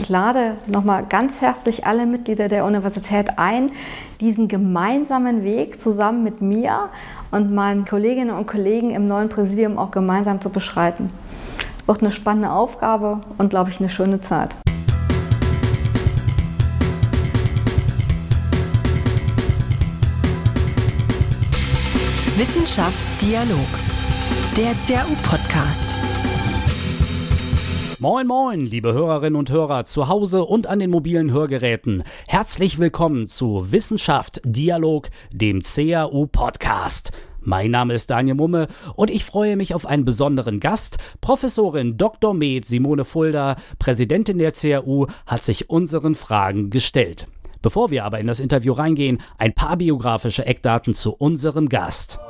Ich 0.00 0.08
lade 0.08 0.54
nochmal 0.66 1.04
ganz 1.08 1.40
herzlich 1.40 1.84
alle 1.84 2.06
Mitglieder 2.06 2.48
der 2.48 2.64
Universität 2.64 3.36
ein, 3.36 3.72
diesen 4.20 4.46
gemeinsamen 4.46 5.42
Weg 5.42 5.80
zusammen 5.80 6.22
mit 6.22 6.40
mir 6.40 6.88
und 7.32 7.52
meinen 7.52 7.84
Kolleginnen 7.84 8.30
und 8.30 8.46
Kollegen 8.46 8.92
im 8.92 9.08
neuen 9.08 9.28
Präsidium 9.28 9.76
auch 9.76 9.90
gemeinsam 9.90 10.40
zu 10.40 10.50
beschreiten. 10.50 11.10
Wird 11.86 12.00
eine 12.00 12.12
spannende 12.12 12.50
Aufgabe 12.50 13.20
und, 13.38 13.50
glaube 13.50 13.70
ich, 13.70 13.80
eine 13.80 13.88
schöne 13.88 14.20
Zeit. 14.20 14.54
Wissenschaft 22.36 22.96
Dialog. 23.20 23.58
Der 24.56 24.74
CAU-Podcast. 24.86 25.97
Moin, 28.00 28.28
moin, 28.28 28.60
liebe 28.60 28.92
Hörerinnen 28.92 29.34
und 29.34 29.50
Hörer 29.50 29.84
zu 29.84 30.06
Hause 30.06 30.44
und 30.44 30.68
an 30.68 30.78
den 30.78 30.88
mobilen 30.88 31.32
Hörgeräten. 31.32 32.04
Herzlich 32.28 32.78
willkommen 32.78 33.26
zu 33.26 33.72
Wissenschaft 33.72 34.40
Dialog, 34.44 35.08
dem 35.32 35.62
CAU-Podcast. 35.62 37.10
Mein 37.40 37.72
Name 37.72 37.94
ist 37.94 38.08
Daniel 38.08 38.36
Mumme 38.36 38.68
und 38.94 39.10
ich 39.10 39.24
freue 39.24 39.56
mich 39.56 39.74
auf 39.74 39.84
einen 39.84 40.04
besonderen 40.04 40.60
Gast. 40.60 40.98
Professorin 41.20 41.96
Dr. 41.96 42.34
Med 42.34 42.64
Simone 42.64 43.04
Fulda, 43.04 43.56
Präsidentin 43.80 44.38
der 44.38 44.52
CAU, 44.52 45.08
hat 45.26 45.42
sich 45.42 45.68
unseren 45.68 46.14
Fragen 46.14 46.70
gestellt. 46.70 47.26
Bevor 47.62 47.90
wir 47.90 48.04
aber 48.04 48.20
in 48.20 48.28
das 48.28 48.38
Interview 48.38 48.74
reingehen, 48.74 49.20
ein 49.38 49.54
paar 49.54 49.76
biografische 49.76 50.46
Eckdaten 50.46 50.94
zu 50.94 51.14
unserem 51.14 51.68
Gast. 51.68 52.20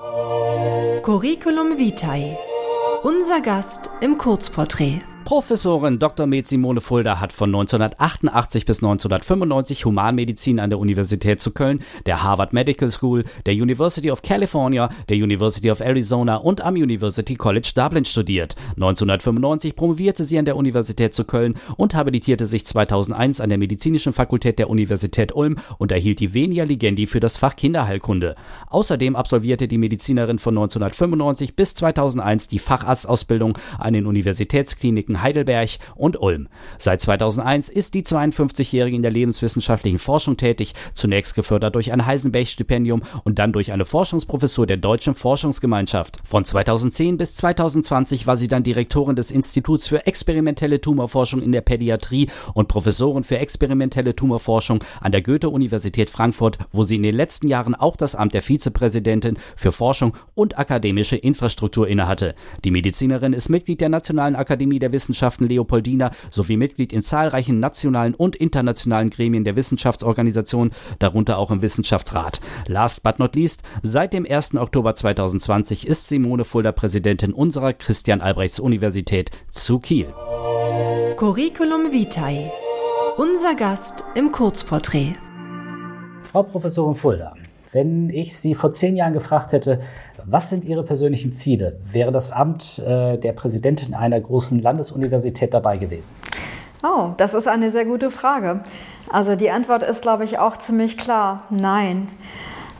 Curriculum 1.02 1.76
Vitae. 1.76 2.38
Unser 3.02 3.42
Gast 3.42 3.90
im 4.00 4.16
Kurzporträt. 4.16 5.00
Professorin 5.28 5.98
Dr. 5.98 6.26
Med 6.26 6.46
Simone 6.46 6.80
Fulda 6.80 7.20
hat 7.20 7.34
von 7.34 7.50
1988 7.50 8.64
bis 8.64 8.78
1995 8.78 9.84
Humanmedizin 9.84 10.58
an 10.58 10.70
der 10.70 10.78
Universität 10.78 11.38
zu 11.42 11.50
Köln, 11.50 11.82
der 12.06 12.22
Harvard 12.22 12.54
Medical 12.54 12.90
School, 12.90 13.24
der 13.44 13.52
University 13.52 14.10
of 14.10 14.22
California, 14.22 14.88
der 15.10 15.18
University 15.18 15.70
of 15.70 15.80
Arizona 15.80 16.36
und 16.36 16.62
am 16.62 16.76
University 16.76 17.34
College 17.34 17.72
Dublin 17.74 18.06
studiert. 18.06 18.56
1995 18.76 19.76
promovierte 19.76 20.24
sie 20.24 20.38
an 20.38 20.46
der 20.46 20.56
Universität 20.56 21.12
zu 21.12 21.24
Köln 21.24 21.56
und 21.76 21.94
habilitierte 21.94 22.46
sich 22.46 22.64
2001 22.64 23.42
an 23.42 23.50
der 23.50 23.58
Medizinischen 23.58 24.14
Fakultät 24.14 24.58
der 24.58 24.70
Universität 24.70 25.36
Ulm 25.36 25.56
und 25.76 25.92
erhielt 25.92 26.20
die 26.20 26.32
Venia 26.32 26.64
Ligendi 26.64 27.06
für 27.06 27.20
das 27.20 27.36
Fach 27.36 27.54
Kinderheilkunde. 27.54 28.34
Außerdem 28.68 29.14
absolvierte 29.14 29.68
die 29.68 29.76
Medizinerin 29.76 30.38
von 30.38 30.56
1995 30.56 31.54
bis 31.54 31.74
2001 31.74 32.48
die 32.48 32.58
Facharztausbildung 32.58 33.58
an 33.76 33.92
den 33.92 34.06
Universitätskliniken 34.06 35.17
Heidelberg 35.22 35.78
und 35.96 36.20
Ulm. 36.20 36.48
Seit 36.78 37.00
2001 37.00 37.68
ist 37.68 37.94
die 37.94 38.02
52-Jährige 38.02 38.96
in 38.96 39.02
der 39.02 39.10
lebenswissenschaftlichen 39.10 39.98
Forschung 39.98 40.36
tätig, 40.36 40.74
zunächst 40.94 41.34
gefördert 41.34 41.74
durch 41.74 41.92
ein 41.92 42.06
Heisenberg-Stipendium 42.06 43.02
und 43.24 43.38
dann 43.38 43.52
durch 43.52 43.72
eine 43.72 43.84
Forschungsprofessur 43.84 44.66
der 44.66 44.76
Deutschen 44.76 45.14
Forschungsgemeinschaft. 45.14 46.18
Von 46.24 46.44
2010 46.44 47.18
bis 47.18 47.36
2020 47.36 48.26
war 48.26 48.36
sie 48.36 48.48
dann 48.48 48.62
Direktorin 48.62 49.16
des 49.16 49.30
Instituts 49.30 49.88
für 49.88 50.06
experimentelle 50.06 50.80
Tumorforschung 50.80 51.42
in 51.42 51.52
der 51.52 51.60
Pädiatrie 51.60 52.28
und 52.54 52.68
Professorin 52.68 53.24
für 53.24 53.38
experimentelle 53.38 54.14
Tumorforschung 54.14 54.84
an 55.00 55.12
der 55.12 55.22
Goethe-Universität 55.22 56.10
Frankfurt, 56.10 56.58
wo 56.72 56.84
sie 56.84 56.96
in 56.96 57.02
den 57.02 57.14
letzten 57.14 57.48
Jahren 57.48 57.74
auch 57.74 57.96
das 57.96 58.14
Amt 58.14 58.34
der 58.34 58.42
Vizepräsidentin 58.42 59.38
für 59.56 59.72
Forschung 59.72 60.16
und 60.34 60.58
akademische 60.58 61.16
Infrastruktur 61.16 61.88
innehatte. 61.88 62.34
Die 62.64 62.70
Medizinerin 62.70 63.32
ist 63.32 63.48
Mitglied 63.48 63.80
der 63.80 63.88
Nationalen 63.88 64.36
Akademie 64.36 64.78
der 64.78 64.92
Wissenschaften 64.92 65.07
Wissenschaften 65.08 65.48
Leopoldina 65.48 66.10
sowie 66.30 66.58
Mitglied 66.58 66.92
in 66.92 67.00
zahlreichen 67.00 67.60
nationalen 67.60 68.14
und 68.14 68.36
internationalen 68.36 69.08
Gremien 69.08 69.42
der 69.42 69.56
Wissenschaftsorganisation, 69.56 70.70
darunter 70.98 71.38
auch 71.38 71.50
im 71.50 71.62
Wissenschaftsrat. 71.62 72.42
Last 72.66 73.02
but 73.02 73.18
not 73.18 73.34
least, 73.34 73.62
seit 73.82 74.12
dem 74.12 74.26
1. 74.28 74.56
Oktober 74.56 74.94
2020 74.94 75.86
ist 75.86 76.08
Simone 76.08 76.44
Fulda 76.44 76.72
Präsidentin 76.72 77.32
unserer 77.32 77.72
Christian 77.72 78.20
Albrechts 78.20 78.60
Universität 78.60 79.30
zu 79.48 79.78
Kiel. 79.78 80.08
Curriculum 81.16 81.90
Vitae. 81.90 82.50
Unser 83.16 83.54
Gast 83.54 84.04
im 84.14 84.30
Kurzporträt. 84.30 85.14
Frau 86.22 86.42
Professorin 86.42 86.94
Fulda, 86.94 87.34
wenn 87.72 88.10
ich 88.10 88.36
Sie 88.36 88.54
vor 88.54 88.72
zehn 88.72 88.94
Jahren 88.94 89.14
gefragt 89.14 89.52
hätte, 89.52 89.80
was 90.30 90.48
sind 90.48 90.64
Ihre 90.64 90.82
persönlichen 90.82 91.32
Ziele? 91.32 91.78
Wäre 91.90 92.12
das 92.12 92.30
Amt 92.30 92.78
äh, 92.80 93.16
der 93.18 93.32
Präsidentin 93.32 93.94
einer 93.94 94.20
großen 94.20 94.60
Landesuniversität 94.60 95.54
dabei 95.54 95.78
gewesen? 95.78 96.16
Oh, 96.82 97.10
das 97.16 97.34
ist 97.34 97.48
eine 97.48 97.70
sehr 97.70 97.84
gute 97.84 98.10
Frage. 98.10 98.60
Also 99.10 99.36
die 99.36 99.50
Antwort 99.50 99.82
ist, 99.82 100.02
glaube 100.02 100.24
ich, 100.24 100.38
auch 100.38 100.56
ziemlich 100.58 100.96
klar. 100.96 101.44
Nein. 101.50 102.08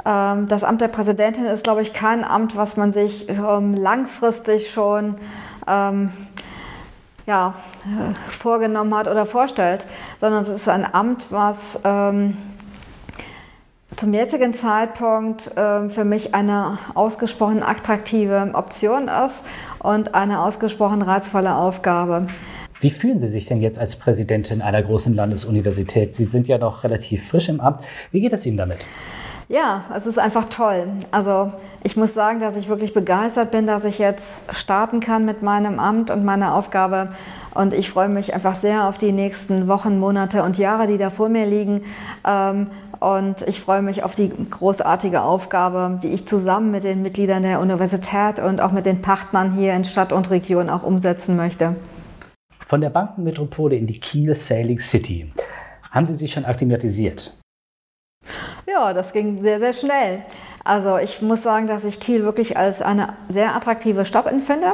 Ähm, 0.05 0.49
das 0.49 0.63
Amt 0.63 0.81
der 0.81 0.89
Präsidentin 0.89 1.45
ist, 1.47 1.65
glaube 1.65 1.83
ich, 1.83 1.93
kein 1.93 2.25
Amt, 2.25 2.57
was 2.57 2.77
man 2.77 2.93
sich 2.93 3.29
ähm, 3.29 3.75
langfristig 3.75 4.71
schon 4.71 5.17
ähm, 5.67 6.11
ja, 7.27 7.55
äh, 7.85 8.15
vorgenommen 8.31 8.95
hat 8.95 9.09
oder 9.09 9.27
vorstellt, 9.27 9.87
sondern 10.21 10.43
es 10.43 10.49
ist 10.49 10.69
ein 10.69 10.87
Amt, 10.95 11.27
was 11.31 11.79
ähm, 11.85 12.37
zum 13.99 14.15
jetzigen 14.15 14.55
Zeitpunkt 14.55 15.57
äh, 15.57 15.89
für 15.91 16.05
mich 16.05 16.35
eine 16.35 16.79
ausgesprochen 16.95 17.63
attraktive 17.65 18.51
Option 18.55 19.09
ist 19.09 19.43
und 19.81 20.15
eine 20.15 20.41
ausgesprochen 20.41 21.03
reizvolle 21.03 21.57
Aufgabe. 21.57 22.29
Wie 22.81 22.91
fühlen 22.91 23.19
Sie 23.19 23.27
sich 23.27 23.47
denn 23.47 23.61
jetzt 23.61 23.79
als 23.79 23.97
Präsidentin 23.97 24.63
einer 24.63 24.83
großen 24.83 25.17
Landesuniversität? 25.17 26.15
Sie 26.15 26.27
sind 26.27 26.47
ja 26.47 26.59
noch 26.59 26.85
relativ 26.85 27.29
frisch 27.29 27.49
im 27.49 27.61
Amt. 27.61 27.81
Wie 28.13 28.21
geht 28.21 28.33
es 28.33 28.47
Ihnen 28.47 28.57
damit? 28.57 28.79
Ja, 29.49 29.85
es 29.97 30.07
ist 30.07 30.19
einfach 30.19 30.45
toll. 30.45 30.87
Also 31.11 31.53
ich 31.83 31.97
muss 31.97 32.15
sagen, 32.15 32.39
dass 32.39 32.55
ich 32.55 32.69
wirklich 32.69 32.95
begeistert 32.95 33.51
bin, 33.51 33.67
dass 33.67 33.85
ich 33.85 33.99
jetzt 33.99 34.43
starten 34.53 35.01
kann 35.01 35.25
mit 35.25 35.43
meinem 35.43 35.81
Amt 35.81 36.11
und 36.11 36.25
meiner 36.25 36.55
Aufgabe. 36.55 37.13
Und 37.55 37.73
ich 37.73 37.91
freue 37.91 38.11
mich 38.11 38.35
einfach 38.35 38.55
sehr 38.55 38.87
auf 38.89 38.99
die 38.99 39.11
nächsten 39.11 39.67
Wochen, 39.67 39.99
Monate 39.99 40.43
und 40.43 40.59
Jahre, 40.59 40.87
die 40.87 40.99
da 40.99 41.09
vor 41.09 41.31
mir 41.31 41.47
liegen. 41.47 41.83
Ähm, 42.25 42.69
und 43.01 43.43
ich 43.43 43.61
freue 43.61 43.83
mich 43.83 44.03
auf 44.03 44.15
die 44.15 44.31
großartige 44.51 45.23
Aufgabe, 45.23 46.01
die 46.03 46.09
ich 46.09 46.27
zusammen 46.27 46.71
mit 46.71 46.85
den 46.85 47.03
Mitgliedern 47.03 47.43
der 47.43 47.61
Universität 47.61 48.39
und 48.39 48.61
auch 48.61 48.73
mit 48.73 48.87
den 48.87 49.03
Partnern 49.03 49.53
hier 49.55 49.75
in 49.75 49.85
Stadt 49.85 50.13
und 50.13 50.31
Region 50.31 50.71
auch 50.71 50.83
umsetzen 50.83 51.37
möchte. 51.37 51.77
Von 52.67 52.81
der 52.81 52.91
Bankenmetropole 52.91 53.77
in 53.77 53.87
die 53.87 53.99
Kiel 53.99 54.35
Sailing 54.35 54.81
City. 54.81 55.33
Haben 55.91 56.07
Sie 56.07 56.17
sich 56.17 56.33
schon 56.33 56.45
akklimatisiert? 56.45 57.35
Ja, 58.67 58.93
das 58.93 59.13
ging 59.13 59.41
sehr, 59.41 59.59
sehr 59.59 59.73
schnell. 59.73 60.23
Also 60.69 60.99
ich 60.99 61.23
muss 61.23 61.43
sagen, 61.43 61.67
dass 61.67 61.83
ich 61.83 61.99
Kiel 61.99 62.25
wirklich 62.25 62.59
als 62.59 62.83
eine 62.83 63.15
sehr 63.31 63.57
attraktive 63.57 64.05
Stadt 64.05 64.27
empfinde. 64.27 64.73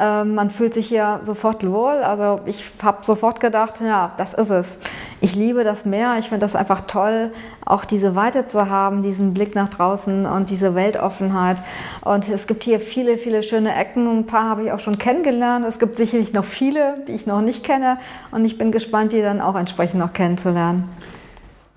Ähm, 0.00 0.34
man 0.34 0.48
fühlt 0.48 0.72
sich 0.72 0.86
hier 0.86 1.20
sofort 1.24 1.70
wohl. 1.70 2.02
Also 2.02 2.40
ich 2.46 2.64
habe 2.82 3.04
sofort 3.04 3.40
gedacht, 3.40 3.74
ja, 3.84 4.12
das 4.16 4.32
ist 4.32 4.48
es. 4.48 4.78
Ich 5.20 5.34
liebe 5.34 5.62
das 5.62 5.84
Meer. 5.84 6.16
Ich 6.18 6.30
finde 6.30 6.46
das 6.46 6.56
einfach 6.56 6.86
toll, 6.86 7.30
auch 7.66 7.84
diese 7.84 8.14
Weite 8.14 8.46
zu 8.46 8.70
haben, 8.70 9.02
diesen 9.02 9.34
Blick 9.34 9.54
nach 9.54 9.68
draußen 9.68 10.24
und 10.24 10.48
diese 10.48 10.74
Weltoffenheit. 10.74 11.58
Und 12.00 12.26
es 12.26 12.46
gibt 12.46 12.64
hier 12.64 12.80
viele, 12.80 13.18
viele 13.18 13.42
schöne 13.42 13.74
Ecken. 13.74 14.20
Ein 14.20 14.24
paar 14.24 14.48
habe 14.48 14.62
ich 14.64 14.72
auch 14.72 14.80
schon 14.80 14.96
kennengelernt. 14.96 15.66
Es 15.68 15.78
gibt 15.78 15.98
sicherlich 15.98 16.32
noch 16.32 16.46
viele, 16.46 17.04
die 17.06 17.12
ich 17.12 17.26
noch 17.26 17.42
nicht 17.42 17.62
kenne. 17.62 17.98
Und 18.30 18.46
ich 18.46 18.56
bin 18.56 18.72
gespannt, 18.72 19.12
die 19.12 19.20
dann 19.20 19.42
auch 19.42 19.56
entsprechend 19.56 20.00
noch 20.00 20.14
kennenzulernen. 20.14 20.88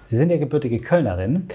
Sie 0.08 0.16
sind 0.16 0.30
ja 0.30 0.38
gebürtige 0.38 0.80
Kölnerin. 0.80 1.48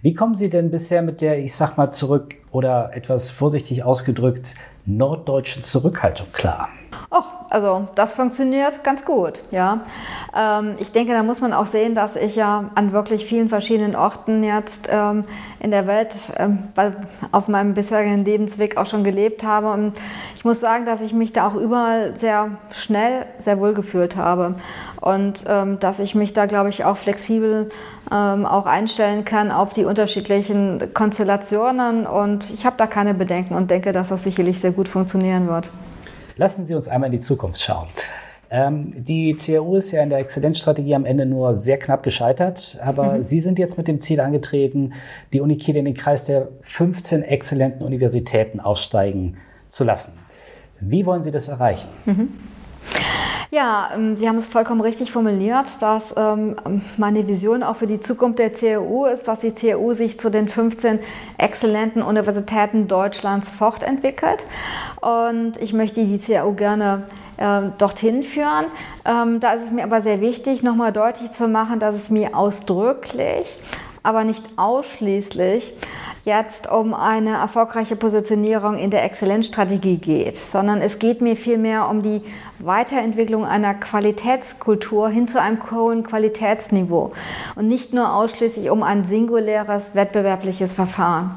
Wie 0.00 0.14
kommen 0.14 0.34
Sie 0.34 0.48
denn 0.48 0.70
bisher 0.70 1.02
mit 1.02 1.20
der, 1.20 1.40
ich 1.40 1.54
sag 1.54 1.76
mal 1.76 1.90
zurück 1.90 2.36
oder 2.50 2.90
etwas 2.94 3.30
vorsichtig 3.30 3.84
ausgedrückt, 3.84 4.54
norddeutschen 4.86 5.62
Zurückhaltung 5.62 6.28
klar? 6.32 6.70
Och, 7.10 7.24
also 7.48 7.88
das 7.94 8.12
funktioniert 8.12 8.84
ganz 8.84 9.04
gut, 9.04 9.40
ja. 9.50 9.80
Ähm, 10.36 10.74
ich 10.78 10.92
denke, 10.92 11.12
da 11.12 11.22
muss 11.22 11.40
man 11.40 11.54
auch 11.54 11.66
sehen, 11.66 11.94
dass 11.94 12.16
ich 12.16 12.36
ja 12.36 12.64
an 12.74 12.92
wirklich 12.92 13.24
vielen 13.24 13.48
verschiedenen 13.48 13.96
Orten 13.96 14.44
jetzt 14.44 14.88
ähm, 14.90 15.24
in 15.58 15.70
der 15.70 15.86
Welt 15.86 16.16
ähm, 16.36 16.64
bei, 16.74 16.92
auf 17.32 17.48
meinem 17.48 17.72
bisherigen 17.72 18.24
Lebensweg 18.24 18.76
auch 18.76 18.84
schon 18.84 19.04
gelebt 19.04 19.42
habe. 19.42 19.70
Und 19.70 19.94
ich 20.36 20.44
muss 20.44 20.60
sagen, 20.60 20.84
dass 20.84 21.00
ich 21.00 21.14
mich 21.14 21.32
da 21.32 21.48
auch 21.48 21.54
überall 21.54 22.18
sehr 22.18 22.50
schnell, 22.72 23.24
sehr 23.40 23.58
wohl 23.58 23.72
gefühlt 23.72 24.16
habe. 24.16 24.56
Und 25.00 25.44
ähm, 25.48 25.78
dass 25.80 26.00
ich 26.00 26.14
mich 26.14 26.34
da, 26.34 26.44
glaube 26.44 26.68
ich, 26.68 26.84
auch 26.84 26.98
flexibel 26.98 27.70
ähm, 28.12 28.44
auch 28.44 28.66
einstellen 28.66 29.24
kann 29.24 29.50
auf 29.50 29.72
die 29.72 29.86
unterschiedlichen 29.86 30.92
Konstellationen. 30.92 32.06
Und 32.06 32.50
ich 32.50 32.66
habe 32.66 32.76
da 32.76 32.86
keine 32.86 33.14
Bedenken 33.14 33.54
und 33.54 33.70
denke, 33.70 33.92
dass 33.92 34.10
das 34.10 34.24
sicherlich 34.24 34.60
sehr 34.60 34.72
gut 34.72 34.88
funktionieren 34.88 35.48
wird. 35.48 35.70
Lassen 36.38 36.64
Sie 36.64 36.74
uns 36.74 36.86
einmal 36.86 37.08
in 37.08 37.18
die 37.18 37.24
Zukunft 37.24 37.60
schauen. 37.60 37.88
Ähm, 38.48 38.92
die 38.94 39.34
CAU 39.34 39.76
ist 39.76 39.90
ja 39.90 40.02
in 40.02 40.08
der 40.08 40.20
Exzellenzstrategie 40.20 40.94
am 40.94 41.04
Ende 41.04 41.26
nur 41.26 41.56
sehr 41.56 41.78
knapp 41.78 42.04
gescheitert, 42.04 42.78
aber 42.82 43.14
mhm. 43.14 43.22
Sie 43.24 43.40
sind 43.40 43.58
jetzt 43.58 43.76
mit 43.76 43.88
dem 43.88 44.00
Ziel 44.00 44.20
angetreten, 44.20 44.94
die 45.32 45.40
Uni 45.40 45.56
Kiel 45.56 45.76
in 45.76 45.84
den 45.84 45.94
Kreis 45.94 46.24
der 46.24 46.48
15 46.62 47.24
exzellenten 47.24 47.84
Universitäten 47.84 48.60
aufsteigen 48.60 49.36
zu 49.68 49.82
lassen. 49.82 50.12
Wie 50.80 51.04
wollen 51.04 51.22
Sie 51.22 51.32
das 51.32 51.48
erreichen? 51.48 51.88
Mhm. 52.06 52.28
Ja, 53.50 53.90
ähm, 53.94 54.18
Sie 54.18 54.28
haben 54.28 54.36
es 54.36 54.46
vollkommen 54.46 54.82
richtig 54.82 55.10
formuliert, 55.10 55.66
dass 55.80 56.14
ähm, 56.18 56.56
meine 56.98 57.26
Vision 57.28 57.62
auch 57.62 57.76
für 57.76 57.86
die 57.86 57.98
Zukunft 57.98 58.38
der 58.38 58.50
CAU 58.50 59.06
ist, 59.06 59.26
dass 59.26 59.40
die 59.40 59.52
CAU 59.52 59.94
sich 59.94 60.20
zu 60.20 60.28
den 60.28 60.48
15 60.48 61.00
exzellenten 61.38 62.02
Universitäten 62.02 62.88
Deutschlands 62.88 63.50
fortentwickelt. 63.50 64.44
Und 65.00 65.56
ich 65.62 65.72
möchte 65.72 66.04
die 66.04 66.18
CAU 66.18 66.52
gerne 66.52 67.04
äh, 67.38 67.62
dorthin 67.78 68.22
führen. 68.22 68.66
Ähm, 69.06 69.40
da 69.40 69.54
ist 69.54 69.64
es 69.64 69.70
mir 69.70 69.84
aber 69.84 70.02
sehr 70.02 70.20
wichtig, 70.20 70.62
nochmal 70.62 70.92
deutlich 70.92 71.30
zu 71.30 71.48
machen, 71.48 71.78
dass 71.78 71.94
es 71.94 72.10
mir 72.10 72.36
ausdrücklich 72.36 73.46
aber 74.08 74.24
nicht 74.24 74.42
ausschließlich 74.56 75.74
jetzt 76.24 76.66
um 76.66 76.94
eine 76.94 77.36
erfolgreiche 77.36 77.94
Positionierung 77.94 78.78
in 78.78 78.90
der 78.90 79.04
Exzellenzstrategie 79.04 79.98
geht, 79.98 80.34
sondern 80.34 80.80
es 80.80 80.98
geht 80.98 81.20
mir 81.20 81.36
vielmehr 81.36 81.90
um 81.90 82.00
die 82.00 82.22
Weiterentwicklung 82.58 83.44
einer 83.44 83.74
Qualitätskultur 83.74 85.10
hin 85.10 85.28
zu 85.28 85.42
einem 85.42 85.58
hohen 85.70 86.04
Qualitätsniveau 86.04 87.12
und 87.54 87.68
nicht 87.68 87.92
nur 87.92 88.14
ausschließlich 88.14 88.70
um 88.70 88.82
ein 88.82 89.04
singuläres 89.04 89.94
wettbewerbliches 89.94 90.72
Verfahren. 90.72 91.32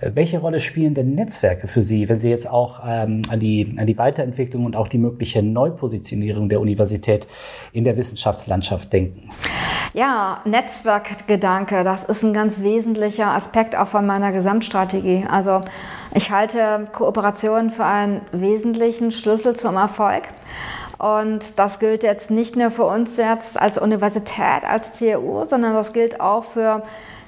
Welche 0.00 0.38
Rolle 0.38 0.60
spielen 0.60 0.94
denn 0.94 1.14
Netzwerke 1.14 1.68
für 1.68 1.82
Sie, 1.82 2.08
wenn 2.08 2.18
Sie 2.18 2.30
jetzt 2.30 2.48
auch 2.50 2.80
ähm, 2.86 3.22
an, 3.30 3.40
die, 3.40 3.74
an 3.78 3.86
die 3.86 3.96
Weiterentwicklung 3.96 4.64
und 4.64 4.76
auch 4.76 4.88
die 4.88 4.98
mögliche 4.98 5.42
Neupositionierung 5.42 6.48
der 6.48 6.60
Universität 6.60 7.26
in 7.72 7.84
der 7.84 7.96
Wissenschaftslandschaft 7.96 8.92
denken? 8.92 9.30
Ja, 9.94 10.40
Netzwerkgedanke, 10.44 11.82
das 11.82 12.04
ist 12.04 12.22
ein 12.22 12.34
ganz 12.34 12.60
wesentlicher 12.60 13.28
Aspekt 13.28 13.76
auch 13.76 13.88
von 13.88 14.04
meiner 14.04 14.32
Gesamtstrategie. 14.32 15.24
Also 15.30 15.62
ich 16.14 16.30
halte 16.30 16.88
Kooperation 16.92 17.70
für 17.70 17.84
einen 17.84 18.20
wesentlichen 18.32 19.10
Schlüssel 19.10 19.56
zum 19.56 19.76
Erfolg. 19.76 20.24
Und 20.98 21.58
das 21.58 21.78
gilt 21.78 22.02
jetzt 22.02 22.30
nicht 22.30 22.56
nur 22.56 22.70
für 22.70 22.84
uns 22.84 23.16
jetzt 23.16 23.60
als 23.60 23.78
Universität, 23.78 24.64
als 24.66 24.94
CEU, 24.94 25.44
sondern 25.44 25.74
das 25.74 25.92
gilt 25.92 26.20
auch 26.20 26.44
für 26.44 26.82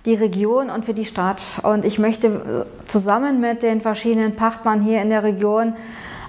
die 0.05 0.15
Region 0.15 0.71
und 0.71 0.85
für 0.85 0.95
die 0.95 1.05
Stadt. 1.05 1.43
Und 1.63 1.85
ich 1.85 1.99
möchte 1.99 2.67
zusammen 2.87 3.41
mit 3.41 3.63
den 3.63 3.81
verschiedenen 3.81 4.37
Partnern 4.37 4.83
hier 4.83 5.03
in 5.03 5.11
der 5.11 5.23
Region 5.23 5.75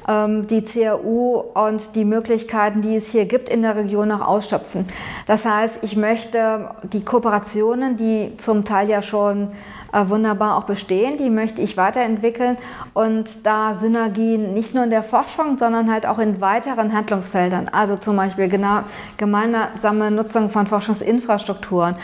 ähm, 0.08 0.48
die 0.48 0.64
CAU 0.64 1.46
und 1.54 1.96
die 1.96 2.06
Möglichkeiten, 2.06 2.82
die 2.82 2.96
es 2.96 3.12
hier 3.12 3.26
gibt 3.26 3.48
in 3.48 3.62
der 3.62 3.76
Region, 3.76 4.08
noch 4.08 4.26
ausschöpfen. 4.26 4.86
Das 5.28 5.46
heißt, 5.46 5.80
ich 5.84 5.96
möchte 5.96 6.72
die 6.84 7.04
Kooperationen, 7.04 7.96
die 7.96 8.36
zum 8.38 8.66
Teil 8.66 8.90
ja 8.90 9.02
schon 9.02 9.52
äh, 9.89 9.89
wunderbar 9.92 10.58
auch 10.58 10.64
bestehen, 10.64 11.18
die 11.18 11.30
möchte 11.30 11.62
ich 11.62 11.78
weiterentwickeln 11.78 12.58
und 12.94 13.46
da 13.46 13.76
Synergien 13.76 14.54
nicht 14.54 14.74
nur 14.74 14.84
in 14.84 14.90
der 14.90 15.04
Forschung, 15.04 15.58
sondern 15.58 15.92
halt 15.92 16.06
auch 16.06 16.20
in 16.20 16.42
weiteren 16.42 16.94
Handlungsfeldern, 16.94 17.70
also 17.70 17.96
zum 17.96 18.16
Beispiel 18.16 18.50
genau, 18.50 18.82
gemeinsame 19.18 20.12
Nutzung 20.12 20.50
von 20.50 20.68
Forschungsinfrastrukturen, 20.68 21.96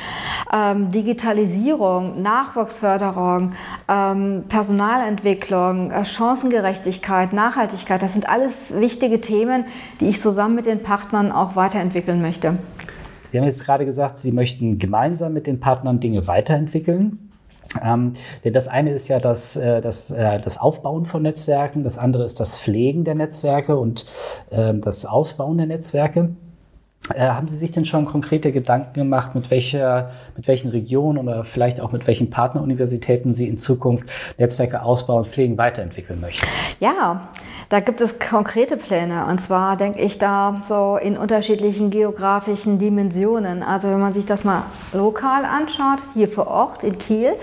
ähm, 0.53 0.91
Digitalisierung, 0.91 2.21
Nachwuchsförderung, 2.21 3.53
ähm, 3.87 4.43
Personalentwicklung, 4.47 5.91
äh, 5.91 6.05
Chancengerechtigkeit, 6.05 7.33
Nachhaltigkeit, 7.33 8.01
das 8.01 8.13
sind 8.13 8.29
alles 8.29 8.73
wichtige 8.73 9.21
Themen, 9.21 9.65
die 9.99 10.07
ich 10.07 10.21
zusammen 10.21 10.55
mit 10.55 10.65
den 10.65 10.83
Partnern 10.83 11.31
auch 11.31 11.55
weiterentwickeln 11.55 12.21
möchte. 12.21 12.57
Sie 13.31 13.37
haben 13.37 13.45
jetzt 13.45 13.65
gerade 13.65 13.85
gesagt, 13.85 14.17
Sie 14.17 14.31
möchten 14.31 14.79
gemeinsam 14.79 15.33
mit 15.33 15.45
den 15.45 15.59
Partnern 15.59 15.99
Dinge 15.99 16.25
weiterentwickeln. 16.25 17.24
Ähm, 17.83 18.13
denn 18.43 18.53
das 18.53 18.67
eine 18.67 18.91
ist 18.91 19.07
ja 19.07 19.19
das, 19.19 19.55
äh, 19.55 19.81
das, 19.81 20.11
äh, 20.11 20.39
das 20.39 20.57
Aufbauen 20.57 21.03
von 21.03 21.21
Netzwerken, 21.21 21.83
das 21.83 21.97
andere 21.97 22.23
ist 22.23 22.39
das 22.39 22.59
Pflegen 22.59 23.03
der 23.03 23.15
Netzwerke 23.15 23.77
und 23.77 24.05
äh, 24.49 24.73
das 24.73 25.05
Ausbauen 25.05 25.57
der 25.57 25.67
Netzwerke. 25.67 26.35
Äh, 27.13 27.27
haben 27.27 27.47
Sie 27.47 27.57
sich 27.57 27.71
denn 27.71 27.85
schon 27.85 28.05
konkrete 28.05 28.51
Gedanken 28.51 28.93
gemacht, 28.93 29.35
mit, 29.35 29.51
welcher, 29.51 30.11
mit 30.35 30.47
welchen 30.47 30.71
Regionen 30.71 31.19
oder 31.19 31.43
vielleicht 31.43 31.79
auch 31.79 31.91
mit 31.91 32.07
welchen 32.07 32.31
Partneruniversitäten 32.31 33.33
Sie 33.35 33.47
in 33.47 33.57
Zukunft 33.57 34.09
Netzwerke 34.39 34.81
ausbauen, 34.81 35.25
pflegen, 35.25 35.57
weiterentwickeln 35.57 36.19
möchten? 36.19 36.47
Ja, 36.79 37.29
da 37.69 37.79
gibt 37.79 38.01
es 38.01 38.19
konkrete 38.19 38.77
Pläne. 38.77 39.25
Und 39.25 39.41
zwar 39.41 39.77
denke 39.77 39.99
ich 39.99 40.17
da 40.17 40.61
so 40.63 40.97
in 41.01 41.17
unterschiedlichen 41.17 41.89
geografischen 41.89 42.77
Dimensionen. 42.77 43.63
Also 43.63 43.89
wenn 43.89 43.99
man 43.99 44.13
sich 44.13 44.25
das 44.25 44.43
mal 44.43 44.63
lokal 44.93 45.45
anschaut, 45.45 45.99
hier 46.13 46.27
vor 46.27 46.47
Ort 46.47 46.83
in 46.83 46.97
Kiel, 46.97 47.33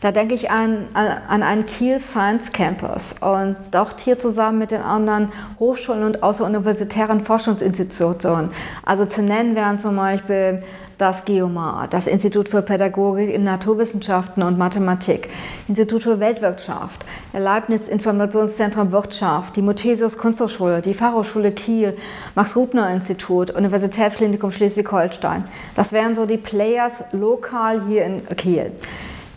da 0.00 0.12
denke 0.12 0.34
ich 0.34 0.50
an, 0.50 0.88
an 0.94 1.42
einen 1.42 1.66
Kiel 1.66 2.00
Science 2.00 2.52
Campus. 2.52 3.14
Und 3.20 3.56
dort 3.70 4.00
hier 4.00 4.18
zusammen 4.18 4.58
mit 4.58 4.70
den 4.70 4.82
anderen 4.82 5.30
Hochschulen 5.58 6.04
und 6.04 6.22
außeruniversitären 6.22 7.20
Forschungsinstitutionen. 7.20 8.50
Also 8.84 9.04
zu 9.04 9.22
nennen 9.22 9.54
wären 9.54 9.78
zum 9.78 9.96
Beispiel 9.96 10.62
das 10.98 11.24
GEOMAR, 11.24 11.88
das 11.88 12.06
Institut 12.06 12.48
für 12.48 12.62
Pädagogik 12.62 13.32
in 13.32 13.44
Naturwissenschaften 13.44 14.42
und 14.42 14.56
Mathematik, 14.56 15.28
Institut 15.68 16.04
für 16.04 16.20
Weltwirtschaft, 16.20 17.04
Leibniz 17.32 17.88
Informationszentrum 17.88 18.92
Wirtschaft, 18.92 19.56
die 19.56 19.62
Muthesius 19.62 20.16
Kunsthochschule, 20.16 20.80
die 20.80 20.94
Fachhochschule 20.94 21.52
Kiel, 21.52 21.96
Max-Rubner-Institut, 22.34 23.50
Universitätsklinikum 23.50 24.52
Schleswig-Holstein. 24.52 25.44
Das 25.74 25.92
wären 25.92 26.14
so 26.14 26.24
die 26.24 26.38
Players 26.38 26.92
lokal 27.12 27.82
hier 27.88 28.04
in 28.04 28.26
Kiel. 28.36 28.72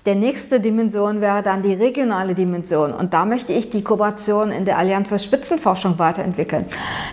Der 0.06 0.16
nächste 0.16 0.62
Dimension 0.62 1.20
wäre 1.20 1.44
dann 1.44 1.62
die 1.62 1.74
regionale 1.74 2.34
Dimension. 2.34 2.94
Und 2.94 3.14
da 3.14 3.26
möchte 3.26 3.52
ich 3.52 3.70
die 3.70 3.84
Kooperation 3.84 4.52
in 4.52 4.64
der 4.64 4.78
Allianz 4.78 5.10
für 5.10 5.20
Spitzenforschung 5.20 6.00
weiterentwickeln. 6.00 6.66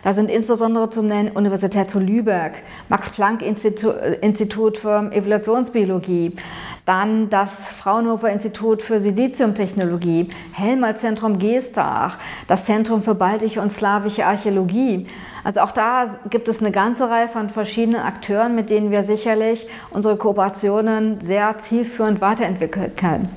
Da 0.05 0.13
sind 0.13 0.31
insbesondere 0.31 0.89
zu 0.89 1.03
nennen 1.03 1.31
Universität 1.33 1.91
zu 1.91 1.99
Lübeck, 1.99 2.63
Max-Planck-Institut 2.89 4.79
für 4.79 5.11
Evolutionsbiologie, 5.13 6.37
dann 6.85 7.29
das 7.29 7.51
Fraunhofer 7.51 8.31
Institut 8.31 8.83
für 8.83 9.01
Siliziumtechnologie, 9.01 10.29
Helmholtz-Zentrum 10.53 11.41
Geestach, 11.41 12.19
das 12.47 12.67
Zentrum 12.67 13.03
für 13.03 13.17
baltische 13.17 13.61
und 13.61 13.73
slawische 13.73 14.25
Archäologie. 14.25 15.07
Also 15.47 15.61
auch 15.61 15.71
da 15.71 16.19
gibt 16.29 16.49
es 16.49 16.59
eine 16.59 16.73
ganze 16.73 17.09
Reihe 17.09 17.29
von 17.29 17.51
verschiedenen 17.51 18.01
Akteuren, 18.03 18.57
mit 18.57 18.69
denen 18.69 18.91
wir 18.91 19.05
sicherlich 19.05 19.69
unsere 19.91 20.17
Kooperationen 20.17 21.21
sehr 21.21 21.57
zielführend 21.59 22.21
weiterentwickeln 22.21 22.97
können. 22.97 23.29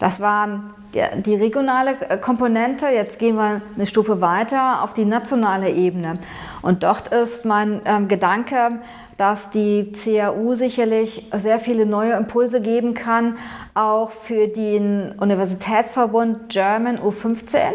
Das 0.00 0.20
waren 0.20 0.74
die 0.94 1.36
regionale 1.36 1.94
Komponente. 2.20 2.88
Jetzt 2.88 3.20
gehen 3.20 3.36
wir 3.36 3.62
eine 3.76 3.86
Stufe 3.86 4.20
weiter 4.20 4.82
auf 4.82 4.94
die 4.94 5.04
nationale 5.04 5.70
Ebene. 5.70 6.18
Und 6.60 6.82
dort 6.82 7.08
ist 7.08 7.44
mein 7.44 7.82
ähm, 7.84 8.08
Gedanke, 8.08 8.80
dass 9.16 9.50
die 9.50 9.92
CAU 9.92 10.56
sicherlich 10.56 11.30
sehr 11.36 11.60
viele 11.60 11.86
neue 11.86 12.14
Impulse 12.14 12.60
geben 12.60 12.94
kann, 12.94 13.36
auch 13.74 14.10
für 14.10 14.48
den 14.48 15.12
Universitätsverbund 15.20 16.48
German 16.48 16.98
U15. 16.98 17.74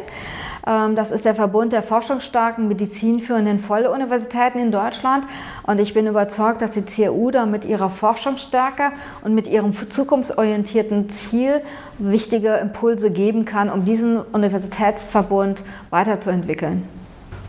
Ähm, 0.70 0.96
das 0.96 1.12
ist 1.12 1.26
der 1.26 1.34
Verbund 1.34 1.74
der 1.74 1.82
forschungsstarken, 1.82 2.68
medizinführenden 2.68 3.60
Volluniversitäten 3.60 4.62
in 4.62 4.72
Deutschland. 4.72 5.26
Und 5.64 5.80
ich 5.80 5.94
bin 5.94 6.06
überzeugt, 6.06 6.62
dass 6.62 6.74
die 6.74 6.84
CAU 6.84 7.32
da 7.32 7.46
mit 7.46 7.66
ihrer 7.66 7.90
Forschungsstärke 7.90 8.92
und 9.24 9.34
mit 9.34 9.48
ihrem 9.48 9.74
zukunftsorientierten 9.74 11.10
Ziel 11.10 11.62
wichtige 11.98 12.56
Impulse 12.56 13.12
geben 13.12 13.46
kann, 13.46 13.70
um 13.70 13.86
diesen 13.86 14.20
Universitätsverbund 14.20 15.64
weiterzuentwickeln. 15.90 16.84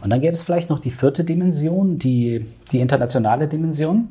Und 0.02 0.08
dann 0.08 0.22
gäbe 0.22 0.32
es 0.32 0.42
vielleicht 0.42 0.70
noch 0.70 0.78
die 0.78 0.90
vierte 0.90 1.24
Dimension, 1.24 1.98
die, 1.98 2.46
die 2.72 2.80
internationale 2.80 3.46
Dimension. 3.48 4.08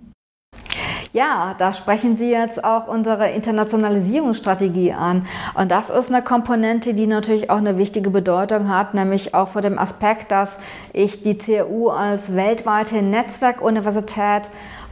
Ja, 1.12 1.56
da 1.58 1.74
sprechen 1.74 2.18
Sie 2.18 2.30
jetzt 2.30 2.64
auch 2.64 2.88
unsere 2.88 3.32
Internationalisierungsstrategie 3.32 4.94
an. 4.94 5.26
Und 5.56 5.72
das 5.72 5.90
ist 5.90 6.10
eine 6.10 6.22
Komponente, 6.22 6.94
die 6.94 7.08
natürlich 7.08 7.50
auch 7.50 7.58
eine 7.58 7.80
wichtige 7.80 8.12
Bedeutung 8.12 8.70
hat, 8.70 8.94
nämlich 8.94 9.34
auch 9.34 9.48
vor 9.48 9.64
dem 9.64 9.80
Aspekt, 9.80 10.32
dass 10.32 10.60
ich 10.94 11.24
die 11.24 11.36
CEU 11.36 11.90
als 11.90 12.36
weltweite 12.36 13.02
Netzwerkuniversität 13.02 14.50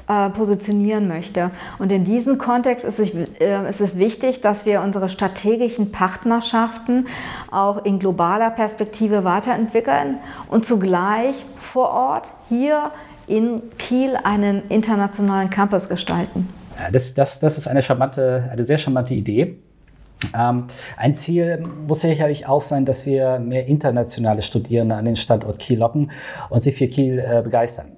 äh, 0.07 0.29
positionieren 0.31 1.07
möchte. 1.07 1.51
Und 1.77 1.91
in 1.91 2.03
diesem 2.03 2.39
Kontext 2.39 2.83
ist 2.83 2.97
es, 2.97 3.13
äh, 3.13 3.69
ist 3.69 3.81
es 3.81 3.97
wichtig, 3.99 4.41
dass 4.41 4.65
wir 4.65 4.81
unsere 4.81 5.09
strategischen 5.09 5.91
Partnerschaften 5.91 7.05
auch 7.51 7.85
in 7.85 7.99
globaler 7.99 8.49
Perspektive 8.49 9.23
weiterentwickeln 9.23 10.19
und 10.49 10.65
zugleich 10.65 11.45
vor 11.57 11.91
Ort 11.91 12.31
hier 12.49 12.89
in 13.27 13.61
Kiel 13.77 14.15
einen 14.23 14.63
internationalen 14.69 15.49
Campus 15.49 15.89
gestalten. 15.89 16.49
Das, 16.91 17.13
das, 17.13 17.39
das 17.39 17.57
ist 17.57 17.67
eine, 17.67 17.83
charmante, 17.83 18.49
eine 18.51 18.63
sehr 18.63 18.77
charmante 18.77 19.13
Idee. 19.13 19.57
Ähm, 20.35 20.65
ein 20.95 21.13
Ziel 21.13 21.63
muss 21.85 22.01
sicherlich 22.01 22.47
auch 22.47 22.61
sein, 22.61 22.85
dass 22.85 23.05
wir 23.05 23.39
mehr 23.39 23.67
internationale 23.67 24.41
Studierende 24.41 24.95
an 24.95 25.05
den 25.05 25.15
Standort 25.15 25.59
Kiel 25.59 25.79
locken 25.79 26.11
und 26.49 26.61
sie 26.63 26.71
für 26.71 26.87
Kiel 26.87 27.19
äh, 27.19 27.41
begeistern. 27.41 27.96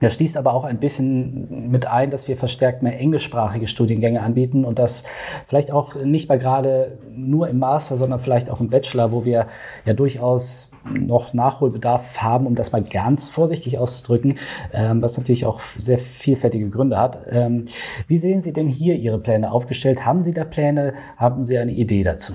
Das 0.00 0.14
schließt 0.14 0.36
aber 0.36 0.54
auch 0.54 0.64
ein 0.64 0.78
bisschen 0.78 1.70
mit 1.70 1.86
ein, 1.86 2.10
dass 2.10 2.26
wir 2.26 2.36
verstärkt 2.36 2.82
mehr 2.82 2.98
englischsprachige 2.98 3.66
Studiengänge 3.66 4.22
anbieten 4.22 4.64
und 4.64 4.78
das 4.78 5.04
vielleicht 5.46 5.70
auch 5.70 5.94
nicht 5.94 6.28
mal 6.28 6.38
gerade 6.38 6.98
nur 7.14 7.48
im 7.48 7.58
Master, 7.58 7.96
sondern 7.96 8.18
vielleicht 8.18 8.50
auch 8.50 8.60
im 8.60 8.70
Bachelor, 8.70 9.12
wo 9.12 9.24
wir 9.24 9.46
ja 9.84 9.92
durchaus 9.92 10.72
noch 10.88 11.34
Nachholbedarf 11.34 12.22
haben, 12.22 12.46
um 12.46 12.54
das 12.54 12.72
mal 12.72 12.82
ganz 12.82 13.28
vorsichtig 13.28 13.78
auszudrücken, 13.78 14.38
ähm, 14.72 15.02
was 15.02 15.18
natürlich 15.18 15.44
auch 15.44 15.60
sehr 15.78 15.98
vielfältige 15.98 16.70
Gründe 16.70 16.98
hat. 16.98 17.26
Ähm, 17.30 17.66
wie 18.06 18.16
sehen 18.16 18.40
Sie 18.40 18.52
denn 18.52 18.68
hier 18.68 18.94
Ihre 18.94 19.18
Pläne 19.18 19.52
aufgestellt? 19.52 20.06
Haben 20.06 20.22
Sie 20.22 20.32
da 20.32 20.44
Pläne? 20.44 20.94
Haben 21.16 21.44
Sie 21.44 21.58
eine 21.58 21.72
Idee 21.72 22.02
dazu? 22.02 22.32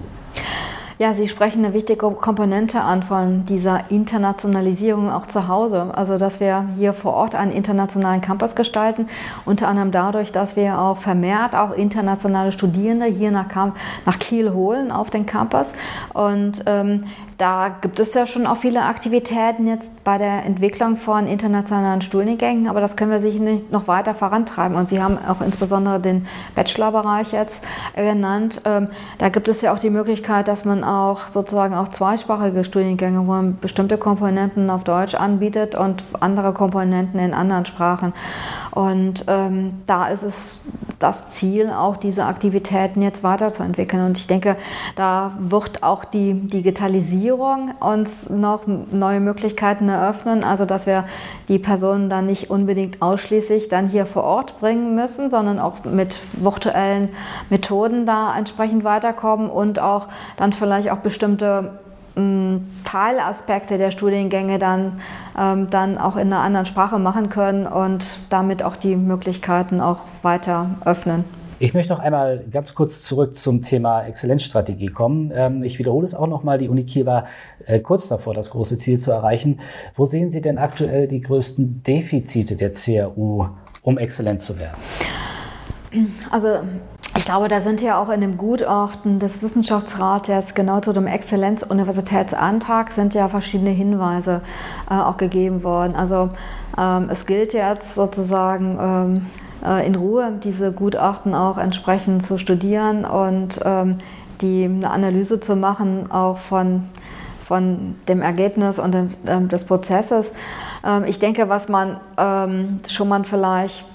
Ja, 0.97 1.13
Sie 1.13 1.27
sprechen 1.27 1.65
eine 1.65 1.73
wichtige 1.73 2.09
Komponente 2.09 2.79
an 2.79 3.03
von 3.03 3.45
dieser 3.45 3.91
Internationalisierung 3.91 5.11
auch 5.11 5.27
zu 5.27 5.49
Hause. 5.49 5.89
Also, 5.93 6.17
dass 6.17 6.39
wir 6.39 6.69
hier 6.77 6.93
vor 6.93 7.13
Ort 7.13 7.35
einen 7.35 7.51
internationalen 7.51 8.21
Campus 8.21 8.55
gestalten, 8.55 9.09
unter 9.43 9.67
anderem 9.67 9.91
dadurch, 9.91 10.31
dass 10.31 10.55
wir 10.55 10.79
auch 10.79 10.99
vermehrt 10.99 11.53
auch 11.53 11.71
internationale 11.71 12.53
Studierende 12.53 13.07
hier 13.07 13.31
nach, 13.31 13.47
nach 14.05 14.19
Kiel 14.19 14.53
holen 14.53 14.89
auf 14.89 15.09
den 15.09 15.25
Campus. 15.25 15.67
Und 16.13 16.63
ähm, 16.65 17.03
da 17.37 17.67
gibt 17.81 17.99
es 17.99 18.13
ja 18.13 18.25
schon 18.25 18.47
auch 18.47 18.55
viele 18.55 18.83
Aktivitäten 18.83 19.67
jetzt 19.67 19.91
bei 20.05 20.17
der 20.17 20.45
Entwicklung 20.45 20.95
von 20.95 21.27
internationalen 21.27 22.01
Studiengängen, 22.01 22.69
aber 22.69 22.79
das 22.79 22.95
können 22.95 23.11
wir 23.11 23.19
sicher 23.19 23.43
noch 23.71 23.89
weiter 23.89 24.13
vorantreiben. 24.13 24.77
Und 24.77 24.87
Sie 24.87 25.03
haben 25.03 25.17
auch 25.27 25.41
insbesondere 25.41 25.99
den 25.99 26.27
Bachelorbereich 26.55 27.33
jetzt 27.33 27.61
genannt. 27.93 28.61
Ähm, 28.63 28.87
da 29.17 29.27
gibt 29.27 29.49
es 29.49 29.59
ja 29.59 29.73
auch 29.73 29.79
die 29.79 29.89
Möglichkeit, 29.89 30.47
dass 30.47 30.63
man 30.63 30.84
auch 30.85 31.27
sozusagen 31.27 31.75
auch 31.75 31.89
zweisprachige 31.89 32.63
Studiengänge, 32.63 33.19
wo 33.19 33.31
man 33.31 33.57
bestimmte 33.59 33.97
Komponenten 33.97 34.69
auf 34.69 34.83
Deutsch 34.83 35.15
anbietet 35.15 35.75
und 35.75 36.03
andere 36.19 36.53
Komponenten 36.53 37.19
in 37.19 37.33
anderen 37.33 37.65
Sprachen. 37.65 38.13
Und 38.71 39.25
ähm, 39.27 39.81
da 39.87 40.07
ist 40.07 40.23
es 40.23 40.61
das 40.99 41.29
Ziel, 41.29 41.69
auch 41.69 41.97
diese 41.97 42.25
Aktivitäten 42.25 43.01
jetzt 43.01 43.23
weiterzuentwickeln. 43.23 44.05
Und 44.05 44.17
ich 44.17 44.27
denke, 44.27 44.55
da 44.95 45.33
wird 45.39 45.83
auch 45.83 46.05
die 46.05 46.33
Digitalisierung 46.33 47.73
uns 47.79 48.29
noch 48.29 48.61
neue 48.65 49.19
Möglichkeiten 49.19 49.89
eröffnen, 49.89 50.43
also 50.43 50.65
dass 50.65 50.85
wir 50.87 51.05
die 51.47 51.59
Personen 51.59 52.09
dann 52.09 52.25
nicht 52.25 52.49
unbedingt 52.49 53.01
ausschließlich 53.01 53.69
dann 53.69 53.87
hier 53.87 54.05
vor 54.05 54.23
Ort 54.23 54.59
bringen 54.59 54.95
müssen, 54.95 55.29
sondern 55.29 55.59
auch 55.59 55.83
mit 55.85 56.19
virtuellen 56.33 57.09
Methoden 57.49 58.05
da 58.05 58.35
entsprechend 58.37 58.83
weiterkommen 58.83 59.49
und 59.49 59.79
auch 59.79 60.07
dann 60.37 60.53
vielleicht 60.53 60.74
auch 60.91 60.97
bestimmte 60.97 61.71
ähm, 62.15 62.67
Teilaspekte 62.83 63.77
der 63.77 63.91
Studiengänge 63.91 64.59
dann, 64.59 64.99
ähm, 65.37 65.69
dann 65.69 65.97
auch 65.97 66.15
in 66.15 66.27
einer 66.27 66.41
anderen 66.41 66.65
Sprache 66.65 66.99
machen 66.99 67.29
können 67.29 67.67
und 67.67 68.05
damit 68.29 68.63
auch 68.63 68.75
die 68.75 68.95
Möglichkeiten 68.95 69.81
auch 69.81 69.99
weiter 70.21 70.69
öffnen. 70.85 71.25
Ich 71.57 71.73
möchte 71.73 71.93
noch 71.93 71.99
einmal 71.99 72.43
ganz 72.51 72.73
kurz 72.73 73.01
zurück 73.03 73.35
zum 73.35 73.61
Thema 73.61 74.03
Exzellenzstrategie 74.03 74.87
kommen. 74.87 75.31
Ähm, 75.33 75.63
ich 75.63 75.79
wiederhole 75.79 76.03
es 76.03 76.13
auch 76.13 76.27
nochmal. 76.27 76.57
Die 76.57 76.67
Uni 76.67 76.83
Kiel 76.83 77.05
war 77.05 77.27
äh, 77.65 77.79
kurz 77.79 78.09
davor, 78.09 78.33
das 78.33 78.49
große 78.49 78.77
Ziel 78.77 78.99
zu 78.99 79.11
erreichen. 79.11 79.61
Wo 79.95 80.03
sehen 80.03 80.29
Sie 80.29 80.41
denn 80.41 80.57
aktuell 80.57 81.07
die 81.07 81.21
größten 81.21 81.83
Defizite 81.83 82.57
der 82.57 82.71
CRU, 82.71 83.47
um 83.83 83.97
exzellent 83.97 84.41
zu 84.41 84.59
werden? 84.59 84.77
Also 86.29 86.59
ich 87.17 87.25
glaube, 87.25 87.47
da 87.47 87.61
sind 87.61 87.81
ja 87.81 87.97
auch 87.97 88.09
in 88.09 88.21
dem 88.21 88.37
Gutachten 88.37 89.19
des 89.19 89.41
Wissenschaftsrats 89.41 90.53
genau 90.53 90.81
zu 90.81 90.91
dem 90.91 91.07
Exzellenz-Universitätsantrag 91.07 92.91
sind 92.91 93.13
ja 93.13 93.29
verschiedene 93.29 93.69
Hinweise 93.69 94.41
äh, 94.89 94.95
auch 94.95 95.17
gegeben 95.17 95.63
worden. 95.63 95.95
Also 95.95 96.29
ähm, 96.77 97.09
es 97.09 97.25
gilt 97.25 97.53
jetzt 97.53 97.95
sozusagen 97.95 98.77
ähm, 98.79 99.25
äh, 99.65 99.87
in 99.87 99.95
Ruhe 99.95 100.33
diese 100.43 100.73
Gutachten 100.73 101.33
auch 101.33 101.57
entsprechend 101.57 102.25
zu 102.25 102.37
studieren 102.37 103.05
und 103.05 103.61
ähm, 103.63 103.95
die 104.41 104.65
eine 104.65 104.89
Analyse 104.89 105.39
zu 105.39 105.55
machen, 105.55 106.11
auch 106.11 106.37
von 106.37 106.83
von 107.45 107.95
dem 108.07 108.23
Ergebnis 108.23 108.79
und 108.79 108.91
dem, 108.91 109.11
ähm, 109.27 109.49
des 109.49 109.65
Prozesses. 109.65 110.31
Ähm, 110.83 111.03
ich 111.05 111.19
denke, 111.19 111.47
was 111.47 111.69
man 111.69 111.99
ähm, 112.17 112.79
schon 112.87 113.07
mal 113.07 113.23
vielleicht 113.23 113.85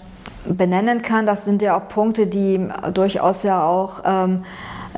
benennen 0.44 1.02
kann. 1.02 1.26
Das 1.26 1.44
sind 1.44 1.62
ja 1.62 1.76
auch 1.76 1.88
Punkte, 1.88 2.26
die 2.26 2.66
durchaus 2.94 3.42
ja 3.42 3.64
auch 3.64 4.02
ähm, 4.04 4.44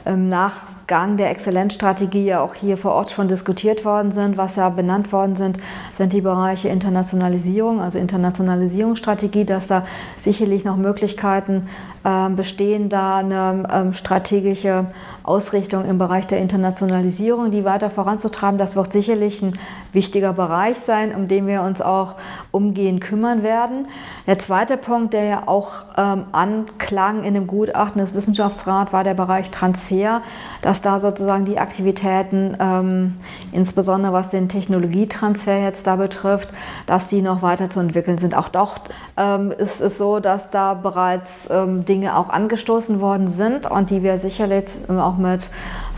im 0.04 0.28
Nachgang 0.28 1.16
der 1.16 1.30
Exzellenzstrategie 1.30 2.24
ja 2.24 2.40
auch 2.40 2.54
hier 2.54 2.76
vor 2.76 2.92
Ort 2.92 3.10
schon 3.10 3.28
diskutiert 3.28 3.84
worden 3.84 4.12
sind. 4.12 4.36
Was 4.36 4.56
ja 4.56 4.68
benannt 4.68 5.12
worden 5.12 5.36
sind, 5.36 5.58
sind 5.96 6.12
die 6.12 6.20
Bereiche 6.20 6.68
Internationalisierung, 6.68 7.80
also 7.80 7.98
Internationalisierungsstrategie, 7.98 9.44
dass 9.44 9.68
da 9.68 9.84
sicherlich 10.16 10.64
noch 10.64 10.76
Möglichkeiten 10.76 11.68
bestehen, 12.02 12.88
da 12.88 13.18
eine 13.18 13.68
ähm, 13.72 13.92
strategische 13.92 14.86
Ausrichtung 15.22 15.84
im 15.84 15.98
Bereich 15.98 16.26
der 16.26 16.38
Internationalisierung, 16.38 17.50
die 17.50 17.64
weiter 17.64 17.90
voranzutreiben. 17.90 18.58
Das 18.58 18.74
wird 18.74 18.92
sicherlich 18.92 19.40
ein 19.42 19.52
wichtiger 19.92 20.32
Bereich 20.32 20.78
sein, 20.78 21.14
um 21.14 21.28
den 21.28 21.46
wir 21.46 21.62
uns 21.62 21.80
auch 21.80 22.16
umgehend 22.50 23.00
kümmern 23.00 23.42
werden. 23.42 23.86
Der 24.26 24.38
zweite 24.38 24.76
Punkt, 24.76 25.12
der 25.12 25.24
ja 25.24 25.42
auch 25.46 25.84
ähm, 25.96 26.24
anklang 26.32 27.24
in 27.24 27.34
dem 27.34 27.46
Gutachten 27.46 28.00
des 28.00 28.14
Wissenschaftsrats, 28.14 28.92
war 28.92 29.04
der 29.04 29.14
Bereich 29.14 29.50
Transfer, 29.50 30.22
dass 30.60 30.82
da 30.82 30.98
sozusagen 30.98 31.44
die 31.44 31.58
Aktivitäten, 31.58 32.56
ähm, 32.58 33.16
insbesondere 33.52 34.12
was 34.12 34.28
den 34.28 34.48
Technologietransfer 34.48 35.58
jetzt 35.58 35.86
da 35.86 35.96
betrifft, 35.96 36.48
dass 36.86 37.08
die 37.08 37.22
noch 37.22 37.42
weiterzuentwickeln 37.42 38.18
sind. 38.18 38.36
Auch 38.36 38.48
dort 38.48 38.90
ähm, 39.16 39.52
ist 39.52 39.80
es 39.80 39.98
so, 39.98 40.18
dass 40.18 40.50
da 40.50 40.74
bereits 40.74 41.48
ähm, 41.50 41.84
Dinge 41.92 42.16
auch 42.16 42.30
angestoßen 42.30 43.02
worden 43.02 43.28
sind 43.28 43.70
und 43.70 43.90
die 43.90 44.02
wir 44.02 44.16
sicherlich 44.16 44.64
auch 44.88 45.18
mit 45.18 45.50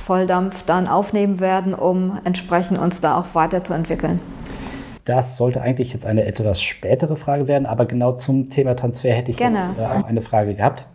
Volldampf 0.04 0.64
dann 0.64 0.88
aufnehmen 0.88 1.38
werden, 1.38 1.72
um 1.72 2.18
entsprechend 2.24 2.78
uns 2.78 3.00
da 3.00 3.16
auch 3.16 3.26
weiterzuentwickeln. 3.34 4.20
Das 5.04 5.36
sollte 5.36 5.60
eigentlich 5.60 5.92
jetzt 5.92 6.04
eine 6.04 6.24
etwas 6.24 6.60
spätere 6.60 7.14
Frage 7.14 7.46
werden, 7.46 7.66
aber 7.66 7.86
genau 7.86 8.12
zum 8.12 8.48
Thema 8.48 8.74
Transfer 8.74 9.12
hätte 9.12 9.30
ich 9.30 9.36
Gerne. 9.36 9.58
jetzt 9.58 9.78
äh, 9.78 10.04
eine 10.04 10.20
Frage 10.20 10.54
gehabt. 10.54 10.86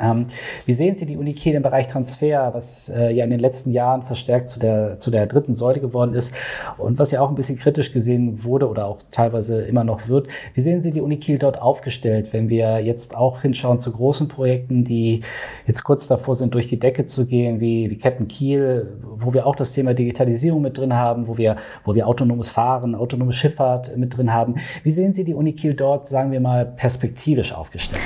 Ähm, 0.00 0.26
wie 0.64 0.74
sehen 0.74 0.96
Sie 0.96 1.06
die 1.06 1.16
Uni 1.16 1.36
im 1.44 1.62
Bereich 1.62 1.86
Transfer, 1.86 2.50
was 2.52 2.88
äh, 2.88 3.12
ja 3.12 3.24
in 3.24 3.30
den 3.30 3.38
letzten 3.38 3.70
Jahren 3.70 4.02
verstärkt 4.02 4.48
zu 4.48 4.58
der, 4.58 4.98
zu 4.98 5.10
der 5.10 5.26
dritten 5.26 5.54
Säule 5.54 5.80
geworden 5.80 6.14
ist 6.14 6.34
und 6.76 6.98
was 6.98 7.12
ja 7.12 7.20
auch 7.20 7.28
ein 7.28 7.36
bisschen 7.36 7.56
kritisch 7.56 7.92
gesehen 7.92 8.42
wurde 8.42 8.68
oder 8.68 8.86
auch 8.86 8.98
teilweise 9.10 9.62
immer 9.62 9.84
noch 9.84 10.08
wird? 10.08 10.28
Wie 10.54 10.60
sehen 10.60 10.82
Sie 10.82 10.90
die 10.90 11.00
Uni 11.00 11.18
dort 11.38 11.60
aufgestellt, 11.60 12.32
wenn 12.32 12.48
wir 12.48 12.80
jetzt 12.80 13.16
auch 13.16 13.42
hinschauen 13.42 13.78
zu 13.78 13.92
großen 13.92 14.28
Projekten, 14.28 14.84
die 14.84 15.20
jetzt 15.66 15.84
kurz 15.84 16.06
davor 16.06 16.34
sind, 16.34 16.54
durch 16.54 16.68
die 16.68 16.78
Decke 16.78 17.06
zu 17.06 17.26
gehen, 17.26 17.60
wie, 17.60 17.90
wie 17.90 17.98
Captain 17.98 18.28
Kiel, 18.28 18.92
wo 19.02 19.34
wir 19.34 19.46
auch 19.46 19.56
das 19.56 19.72
Thema 19.72 19.94
Digitalisierung 19.94 20.62
mit 20.62 20.78
drin 20.78 20.94
haben, 20.94 21.28
wo 21.28 21.38
wir, 21.38 21.56
wo 21.84 21.94
wir 21.94 22.06
autonomes 22.06 22.50
Fahren, 22.50 22.94
autonome 22.94 23.32
Schifffahrt 23.32 23.96
mit 23.96 24.16
drin 24.16 24.32
haben? 24.32 24.56
Wie 24.82 24.90
sehen 24.90 25.14
Sie 25.14 25.24
die 25.24 25.34
Uni 25.34 25.54
dort, 25.54 26.04
sagen 26.04 26.32
wir 26.32 26.40
mal, 26.40 26.66
perspektivisch 26.66 27.52
aufgestellt? 27.52 28.02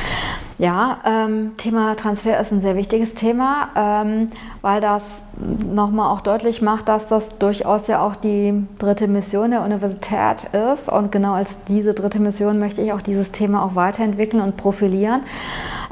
Ja, 0.60 0.98
ähm, 1.06 1.56
Thema 1.56 1.96
Transfer 1.96 2.38
ist 2.38 2.52
ein 2.52 2.60
sehr 2.60 2.76
wichtiges 2.76 3.14
Thema, 3.14 3.70
ähm, 3.74 4.30
weil 4.60 4.82
das 4.82 5.24
nochmal 5.72 6.10
auch 6.10 6.20
deutlich 6.20 6.60
macht, 6.60 6.90
dass 6.90 7.06
das 7.06 7.38
durchaus 7.38 7.86
ja 7.86 8.04
auch 8.04 8.14
die 8.14 8.66
dritte 8.78 9.08
Mission 9.08 9.52
der 9.52 9.62
Universität 9.62 10.52
ist. 10.52 10.90
Und 10.90 11.12
genau 11.12 11.32
als 11.32 11.64
diese 11.64 11.94
dritte 11.94 12.20
Mission 12.20 12.58
möchte 12.58 12.82
ich 12.82 12.92
auch 12.92 13.00
dieses 13.00 13.32
Thema 13.32 13.64
auch 13.64 13.74
weiterentwickeln 13.74 14.42
und 14.42 14.58
profilieren. 14.58 15.22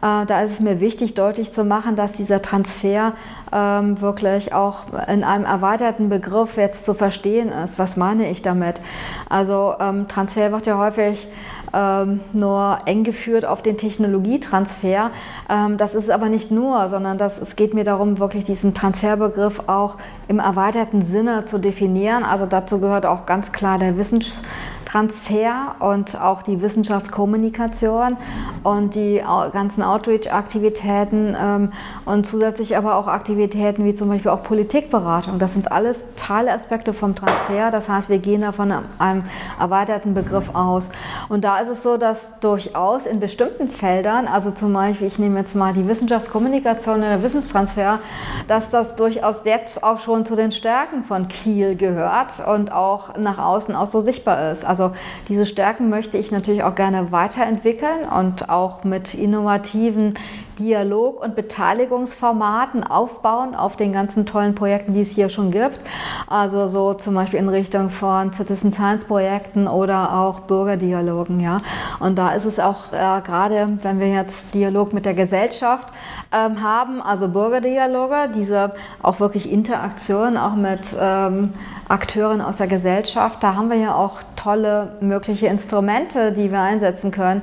Äh, 0.02 0.26
da 0.26 0.42
ist 0.42 0.52
es 0.52 0.60
mir 0.60 0.80
wichtig, 0.80 1.14
deutlich 1.14 1.50
zu 1.50 1.64
machen, 1.64 1.96
dass 1.96 2.12
dieser 2.12 2.42
Transfer 2.42 3.14
ähm, 3.50 4.02
wirklich 4.02 4.52
auch 4.52 4.80
in 5.08 5.24
einem 5.24 5.46
erweiterten 5.46 6.10
Begriff 6.10 6.58
jetzt 6.58 6.84
zu 6.84 6.92
verstehen 6.92 7.48
ist. 7.48 7.78
Was 7.78 7.96
meine 7.96 8.30
ich 8.30 8.42
damit? 8.42 8.82
Also 9.30 9.76
ähm, 9.80 10.08
Transfer 10.08 10.52
wird 10.52 10.66
ja 10.66 10.76
häufig 10.76 11.26
ähm, 11.72 12.20
nur 12.32 12.78
eng 12.86 13.04
geführt 13.04 13.44
auf 13.44 13.62
den 13.62 13.76
Technologietransfer. 13.76 15.10
Ähm, 15.48 15.76
das 15.78 15.94
ist 15.94 16.10
aber 16.10 16.28
nicht 16.28 16.50
nur, 16.50 16.88
sondern 16.88 17.18
das, 17.18 17.40
es 17.40 17.56
geht 17.56 17.74
mir 17.74 17.84
darum, 17.84 18.18
wirklich 18.18 18.44
diesen 18.44 18.74
Transferbegriff 18.74 19.62
auch 19.66 19.96
im 20.28 20.38
erweiterten 20.38 21.02
Sinne 21.02 21.44
zu 21.44 21.58
definieren. 21.58 22.24
Also 22.24 22.46
dazu 22.46 22.80
gehört 22.80 23.06
auch 23.06 23.26
ganz 23.26 23.52
klar 23.52 23.78
der 23.78 23.98
Wissenschaft. 23.98 24.44
Transfer 24.88 25.74
und 25.80 26.18
auch 26.18 26.40
die 26.40 26.62
Wissenschaftskommunikation 26.62 28.16
und 28.62 28.94
die 28.94 29.22
ganzen 29.52 29.82
Outreach-Aktivitäten 29.82 31.36
ähm, 31.38 31.72
und 32.06 32.24
zusätzlich 32.24 32.74
aber 32.74 32.96
auch 32.96 33.06
Aktivitäten 33.06 33.84
wie 33.84 33.94
zum 33.94 34.08
Beispiel 34.08 34.30
auch 34.30 34.42
Politikberatung. 34.42 35.38
Das 35.38 35.52
sind 35.52 35.70
alles 35.72 35.98
Teilaspekte 36.16 36.94
vom 36.94 37.14
Transfer. 37.14 37.70
Das 37.70 37.90
heißt, 37.90 38.08
wir 38.08 38.18
gehen 38.18 38.40
da 38.40 38.52
von 38.52 38.72
einem 38.98 39.24
erweiterten 39.60 40.14
Begriff 40.14 40.54
aus. 40.54 40.88
Und 41.28 41.44
da 41.44 41.58
ist 41.58 41.68
es 41.68 41.82
so, 41.82 41.98
dass 41.98 42.40
durchaus 42.40 43.04
in 43.04 43.20
bestimmten 43.20 43.68
Feldern, 43.68 44.26
also 44.26 44.50
zum 44.52 44.72
Beispiel, 44.72 45.06
ich 45.06 45.18
nehme 45.18 45.38
jetzt 45.38 45.54
mal 45.54 45.74
die 45.74 45.86
Wissenschaftskommunikation 45.86 46.94
und 46.94 47.02
der 47.02 47.22
Wissenstransfer, 47.22 47.98
dass 48.46 48.70
das 48.70 48.96
durchaus 48.96 49.42
jetzt 49.44 49.84
auch 49.84 49.98
schon 49.98 50.24
zu 50.24 50.34
den 50.34 50.50
Stärken 50.50 51.04
von 51.04 51.28
Kiel 51.28 51.76
gehört 51.76 52.42
und 52.46 52.72
auch 52.72 53.18
nach 53.18 53.36
außen 53.38 53.74
auch 53.74 53.86
so 53.86 54.00
sichtbar 54.00 54.52
ist. 54.52 54.64
Also 54.64 54.77
Also 54.78 54.94
diese 55.28 55.44
Stärken 55.44 55.88
möchte 55.88 56.18
ich 56.18 56.30
natürlich 56.30 56.62
auch 56.62 56.76
gerne 56.76 57.10
weiterentwickeln 57.10 58.08
und 58.08 58.48
auch 58.48 58.84
mit 58.84 59.12
innovativen 59.14 60.14
Dialog- 60.58 61.22
und 61.22 61.34
Beteiligungsformaten 61.34 62.84
aufbauen 62.84 63.54
auf 63.54 63.76
den 63.76 63.92
ganzen 63.92 64.26
tollen 64.26 64.54
Projekten, 64.54 64.94
die 64.94 65.02
es 65.02 65.10
hier 65.10 65.28
schon 65.28 65.50
gibt. 65.50 65.78
Also 66.26 66.68
so 66.68 66.94
zum 66.94 67.14
Beispiel 67.14 67.38
in 67.38 67.48
Richtung 67.48 67.90
von 67.90 68.32
Citizen 68.32 68.72
Science 68.72 69.04
Projekten 69.04 69.68
oder 69.68 70.16
auch 70.18 70.40
Bürgerdialogen. 70.40 71.40
Ja. 71.40 71.60
Und 72.00 72.18
da 72.18 72.32
ist 72.32 72.44
es 72.44 72.58
auch 72.58 72.92
äh, 72.92 73.20
gerade, 73.22 73.78
wenn 73.82 74.00
wir 74.00 74.08
jetzt 74.08 74.54
Dialog 74.54 74.92
mit 74.92 75.04
der 75.04 75.14
Gesellschaft 75.14 75.88
ähm, 76.32 76.62
haben, 76.62 77.00
also 77.00 77.28
Bürgerdialoge, 77.28 78.30
diese 78.34 78.72
auch 79.02 79.20
wirklich 79.20 79.50
Interaktion 79.50 80.36
auch 80.36 80.54
mit 80.54 80.96
ähm, 81.00 81.50
Akteuren 81.88 82.40
aus 82.40 82.58
der 82.58 82.66
Gesellschaft, 82.66 83.42
da 83.42 83.54
haben 83.54 83.70
wir 83.70 83.78
ja 83.78 83.94
auch 83.94 84.20
tolle 84.36 84.96
mögliche 85.00 85.46
Instrumente, 85.46 86.32
die 86.32 86.50
wir 86.50 86.60
einsetzen 86.60 87.10
können. 87.10 87.42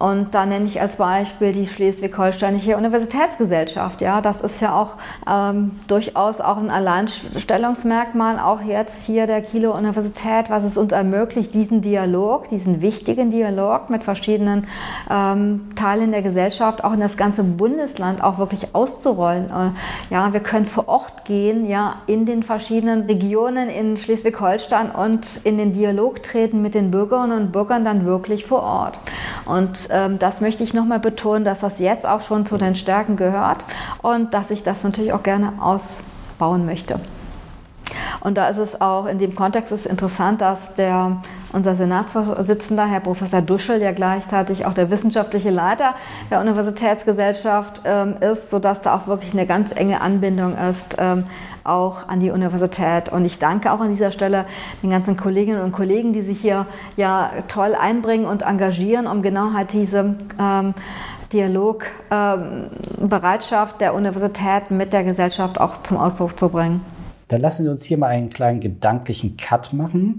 Und 0.00 0.34
da 0.34 0.46
nenne 0.46 0.64
ich 0.64 0.80
als 0.80 0.96
Beispiel 0.96 1.52
die 1.52 1.66
Schleswig-Holsteinische 1.66 2.74
Universitätsgesellschaft. 2.74 4.00
Ja, 4.00 4.22
das 4.22 4.40
ist 4.40 4.62
ja 4.62 4.74
auch 4.74 4.94
ähm, 5.30 5.72
durchaus 5.88 6.40
auch 6.40 6.56
ein 6.56 6.70
Alleinstellungsmerkmal, 6.70 8.40
auch 8.40 8.62
jetzt 8.62 9.04
hier 9.04 9.26
der 9.26 9.42
Kilo-Universität, 9.42 10.48
was 10.48 10.64
es 10.64 10.78
uns 10.78 10.92
ermöglicht, 10.92 11.52
diesen 11.52 11.82
Dialog, 11.82 12.48
diesen 12.48 12.80
wichtigen 12.80 13.30
Dialog 13.30 13.90
mit 13.90 14.02
verschiedenen 14.02 14.66
ähm, 15.10 15.68
Teilen 15.76 16.12
der 16.12 16.22
Gesellschaft, 16.22 16.82
auch 16.82 16.94
in 16.94 17.00
das 17.00 17.18
ganze 17.18 17.42
Bundesland 17.42 18.24
auch 18.24 18.38
wirklich 18.38 18.74
auszurollen. 18.74 19.50
Äh, 19.50 20.14
ja, 20.14 20.32
wir 20.32 20.40
können 20.40 20.64
vor 20.64 20.88
Ort 20.88 21.26
gehen, 21.26 21.68
ja, 21.68 21.96
in 22.06 22.24
den 22.24 22.42
verschiedenen 22.42 23.02
Regionen 23.02 23.68
in 23.68 23.98
Schleswig-Holstein 23.98 24.92
und 24.92 25.40
in 25.44 25.58
den 25.58 25.74
Dialog 25.74 26.22
treten 26.22 26.62
mit 26.62 26.74
den 26.74 26.90
Bürgerinnen 26.90 27.36
und 27.36 27.52
Bürgern 27.52 27.84
dann 27.84 28.06
wirklich 28.06 28.46
vor 28.46 28.62
Ort. 28.62 28.98
Und 29.44 29.89
ähm, 29.90 30.18
das 30.18 30.40
möchte 30.40 30.64
ich 30.64 30.74
nochmal 30.74 31.00
betonen, 31.00 31.44
dass 31.44 31.60
das 31.60 31.78
jetzt 31.78 32.06
auch 32.06 32.20
schon 32.20 32.46
zu 32.46 32.56
den 32.56 32.76
Stärken 32.76 33.16
gehört 33.16 33.64
und 34.02 34.34
dass 34.34 34.50
ich 34.50 34.62
das 34.62 34.82
natürlich 34.82 35.12
auch 35.12 35.22
gerne 35.22 35.52
ausbauen 35.60 36.66
möchte. 36.66 37.00
Und 38.20 38.36
da 38.36 38.48
ist 38.48 38.58
es 38.58 38.80
auch 38.80 39.06
in 39.06 39.18
dem 39.18 39.34
Kontext 39.34 39.72
ist 39.72 39.86
interessant, 39.86 40.40
dass 40.40 40.74
der, 40.74 41.16
unser 41.52 41.76
Senatsvorsitzender, 41.76 42.86
Herr 42.86 43.00
Professor 43.00 43.40
Duschel, 43.40 43.80
ja 43.80 43.92
gleichzeitig 43.92 44.66
auch 44.66 44.74
der 44.74 44.90
wissenschaftliche 44.90 45.50
Leiter 45.50 45.94
der 46.30 46.40
Universitätsgesellschaft 46.40 47.82
ähm, 47.84 48.16
ist, 48.20 48.50
sodass 48.50 48.82
da 48.82 48.96
auch 48.96 49.06
wirklich 49.06 49.32
eine 49.32 49.46
ganz 49.46 49.72
enge 49.74 50.00
Anbindung 50.00 50.56
ist, 50.56 50.96
ähm, 50.98 51.24
auch 51.64 52.08
an 52.08 52.20
die 52.20 52.30
Universität. 52.30 53.10
Und 53.10 53.24
ich 53.24 53.38
danke 53.38 53.72
auch 53.72 53.80
an 53.80 53.90
dieser 53.90 54.12
Stelle 54.12 54.44
den 54.82 54.90
ganzen 54.90 55.16
Kolleginnen 55.16 55.62
und 55.62 55.72
Kollegen, 55.72 56.12
die 56.12 56.22
sich 56.22 56.40
hier 56.40 56.66
ja 56.96 57.30
toll 57.48 57.74
einbringen 57.74 58.26
und 58.26 58.42
engagieren, 58.42 59.06
um 59.06 59.22
genau 59.22 59.52
halt 59.52 59.72
diese 59.72 60.14
ähm, 60.38 60.74
Dialogbereitschaft 61.32 63.74
ähm, 63.74 63.78
der 63.78 63.94
Universität 63.94 64.70
mit 64.70 64.92
der 64.92 65.04
Gesellschaft 65.04 65.60
auch 65.60 65.82
zum 65.82 65.96
Ausdruck 65.96 66.38
zu 66.38 66.48
bringen. 66.48 66.80
Dann 67.28 67.40
lassen 67.40 67.64
Sie 67.64 67.70
uns 67.70 67.84
hier 67.84 67.96
mal 67.96 68.08
einen 68.08 68.28
kleinen 68.28 68.58
gedanklichen 68.58 69.36
Cut 69.36 69.72
machen. 69.72 70.18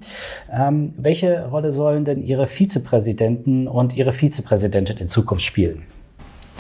Ähm, 0.50 0.94
welche 0.98 1.48
Rolle 1.48 1.74
sollen 1.74 2.06
denn 2.06 2.24
Ihre 2.24 2.48
Vizepräsidenten 2.48 3.68
und 3.68 3.98
Ihre 3.98 4.14
Vizepräsidentin 4.14 4.96
in 4.98 5.10
Zukunft 5.10 5.44
spielen? 5.44 5.84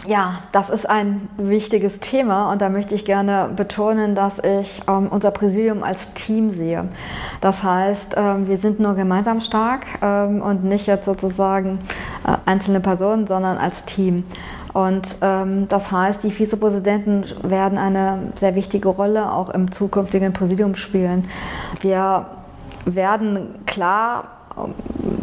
Ja, 0.08 0.40
das 0.52 0.72
ist 0.72 0.90
ein 0.90 1.30
wichtiges 1.38 2.00
Thema 2.00 2.52
und 2.52 2.60
da 2.60 2.70
möchte 2.70 2.96
ich 2.96 3.06
gerne 3.06 3.52
betonen, 3.56 4.16
dass 4.16 4.40
ich 4.40 4.82
ähm, 4.88 5.08
unser 5.12 5.30
Präsidium 5.30 5.84
als 5.84 6.14
Team 6.14 6.50
sehe. 6.50 6.90
Das 7.40 7.64
heißt, 7.64 8.16
ähm, 8.18 8.48
wir 8.48 8.58
sind 8.58 8.80
nur 8.80 8.96
gemeinsam 8.96 9.42
stark 9.42 9.86
ähm, 10.02 10.42
und 10.42 10.64
nicht 10.64 10.88
jetzt 10.88 11.06
sozusagen 11.06 11.78
äh, 12.26 12.36
einzelne 12.46 12.80
Personen, 12.80 13.28
sondern 13.28 13.58
als 13.58 13.86
Team. 13.86 14.24
Und 14.74 15.18
ähm, 15.22 15.68
das 15.70 15.92
heißt, 15.92 16.24
die 16.24 16.32
Vizepräsidenten 16.32 17.26
werden 17.44 17.78
eine 17.78 18.32
sehr 18.36 18.56
wichtige 18.56 18.90
Rolle 18.90 19.32
auch 19.32 19.50
im 19.50 19.72
zukünftigen 19.72 20.34
Präsidium 20.34 20.74
spielen. 20.74 21.28
Wir 21.82 22.26
werden 22.86 23.60
klar 23.68 24.24
ähm, 24.58 24.74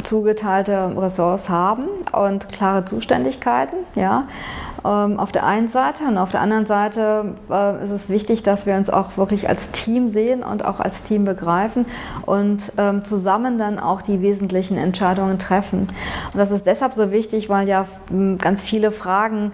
zugeteilte 0.08 0.92
Ressorts 0.96 1.48
haben 1.48 1.84
und 2.12 2.48
klare 2.48 2.84
Zuständigkeiten. 2.84 3.76
Ja. 3.94 4.24
Ähm, 4.84 5.18
auf 5.18 5.32
der 5.32 5.44
einen 5.44 5.68
Seite 5.68 6.04
und 6.04 6.18
auf 6.18 6.30
der 6.30 6.40
anderen 6.40 6.64
Seite 6.64 7.34
äh, 7.50 7.84
ist 7.84 7.90
es 7.90 8.08
wichtig, 8.08 8.42
dass 8.42 8.64
wir 8.64 8.74
uns 8.76 8.88
auch 8.88 9.16
wirklich 9.16 9.48
als 9.48 9.70
Team 9.72 10.08
sehen 10.08 10.42
und 10.42 10.64
auch 10.64 10.80
als 10.80 11.02
Team 11.02 11.24
begreifen 11.24 11.84
und 12.24 12.72
ähm, 12.78 13.04
zusammen 13.04 13.58
dann 13.58 13.78
auch 13.78 14.02
die 14.02 14.22
wesentlichen 14.22 14.76
Entscheidungen 14.76 15.38
treffen. 15.38 15.88
Und 16.32 16.38
das 16.38 16.50
ist 16.50 16.66
deshalb 16.66 16.94
so 16.94 17.10
wichtig, 17.10 17.48
weil 17.48 17.68
ja 17.68 17.86
ganz 18.38 18.62
viele 18.62 18.92
Fragen 18.92 19.52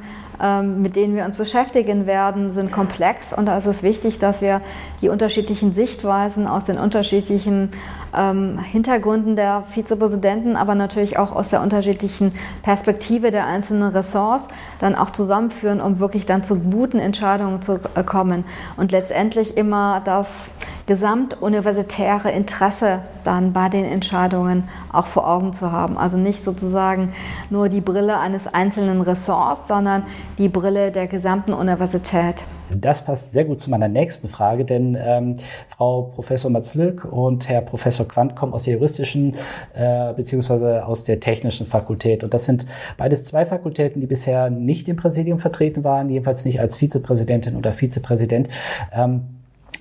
mit 0.62 0.96
denen 0.96 1.14
wir 1.14 1.24
uns 1.24 1.36
beschäftigen 1.36 2.06
werden, 2.06 2.50
sind 2.50 2.72
komplex. 2.72 3.32
Und 3.32 3.46
da 3.46 3.56
ist 3.58 3.66
es 3.66 3.82
wichtig, 3.82 4.18
dass 4.18 4.42
wir 4.42 4.60
die 5.00 5.08
unterschiedlichen 5.08 5.74
Sichtweisen 5.74 6.46
aus 6.46 6.64
den 6.64 6.78
unterschiedlichen 6.78 7.70
ähm, 8.16 8.58
Hintergründen 8.58 9.36
der 9.36 9.64
Vizepräsidenten, 9.70 10.56
aber 10.56 10.74
natürlich 10.74 11.18
auch 11.18 11.32
aus 11.32 11.50
der 11.50 11.62
unterschiedlichen 11.62 12.32
Perspektive 12.62 13.30
der 13.30 13.46
einzelnen 13.46 13.90
Ressorts 13.90 14.48
dann 14.80 14.94
auch 14.94 15.10
zusammenführen, 15.10 15.80
um 15.80 15.98
wirklich 15.98 16.26
dann 16.26 16.44
zu 16.44 16.58
guten 16.58 16.98
Entscheidungen 16.98 17.62
zu 17.62 17.80
äh, 17.94 18.02
kommen. 18.02 18.44
Und 18.76 18.92
letztendlich 18.92 19.56
immer 19.56 20.02
das 20.04 20.50
gesamtuniversitäre 20.86 22.30
Interesse 22.30 23.00
dann 23.24 23.52
bei 23.52 23.68
den 23.68 23.84
Entscheidungen 23.84 24.64
auch 24.92 25.06
vor 25.06 25.28
Augen 25.28 25.52
zu 25.52 25.72
haben. 25.72 25.96
Also 25.96 26.16
nicht 26.16 26.42
sozusagen 26.42 27.12
nur 27.50 27.68
die 27.68 27.80
Brille 27.80 28.18
eines 28.18 28.46
einzelnen 28.46 29.00
Ressorts, 29.00 29.66
sondern 29.66 30.04
die 30.38 30.48
Brille 30.48 30.92
der 30.92 31.06
gesamten 31.06 31.52
Universität. 31.54 32.44
Das 32.70 33.04
passt 33.04 33.32
sehr 33.32 33.44
gut 33.44 33.60
zu 33.60 33.70
meiner 33.70 33.88
nächsten 33.88 34.28
Frage, 34.28 34.64
denn 34.64 34.96
ähm, 35.00 35.36
Frau 35.68 36.02
Professor 36.14 36.50
Matzlück 36.50 37.04
und 37.04 37.48
Herr 37.48 37.60
Professor 37.60 38.06
Quandt 38.08 38.36
kommen 38.36 38.52
aus 38.52 38.64
der 38.64 38.74
juristischen 38.74 39.34
äh, 39.74 40.12
bzw. 40.14 40.80
aus 40.80 41.04
der 41.04 41.20
technischen 41.20 41.66
Fakultät. 41.66 42.24
Und 42.24 42.34
das 42.34 42.46
sind 42.46 42.66
beides 42.96 43.24
zwei 43.24 43.46
Fakultäten, 43.46 44.00
die 44.00 44.06
bisher 44.06 44.50
nicht 44.50 44.88
im 44.88 44.96
Präsidium 44.96 45.38
vertreten 45.38 45.84
waren, 45.84 46.10
jedenfalls 46.10 46.44
nicht 46.44 46.60
als 46.60 46.76
Vizepräsidentin 46.76 47.56
oder 47.56 47.72
Vizepräsident. 47.72 48.48
Ähm, 48.92 49.22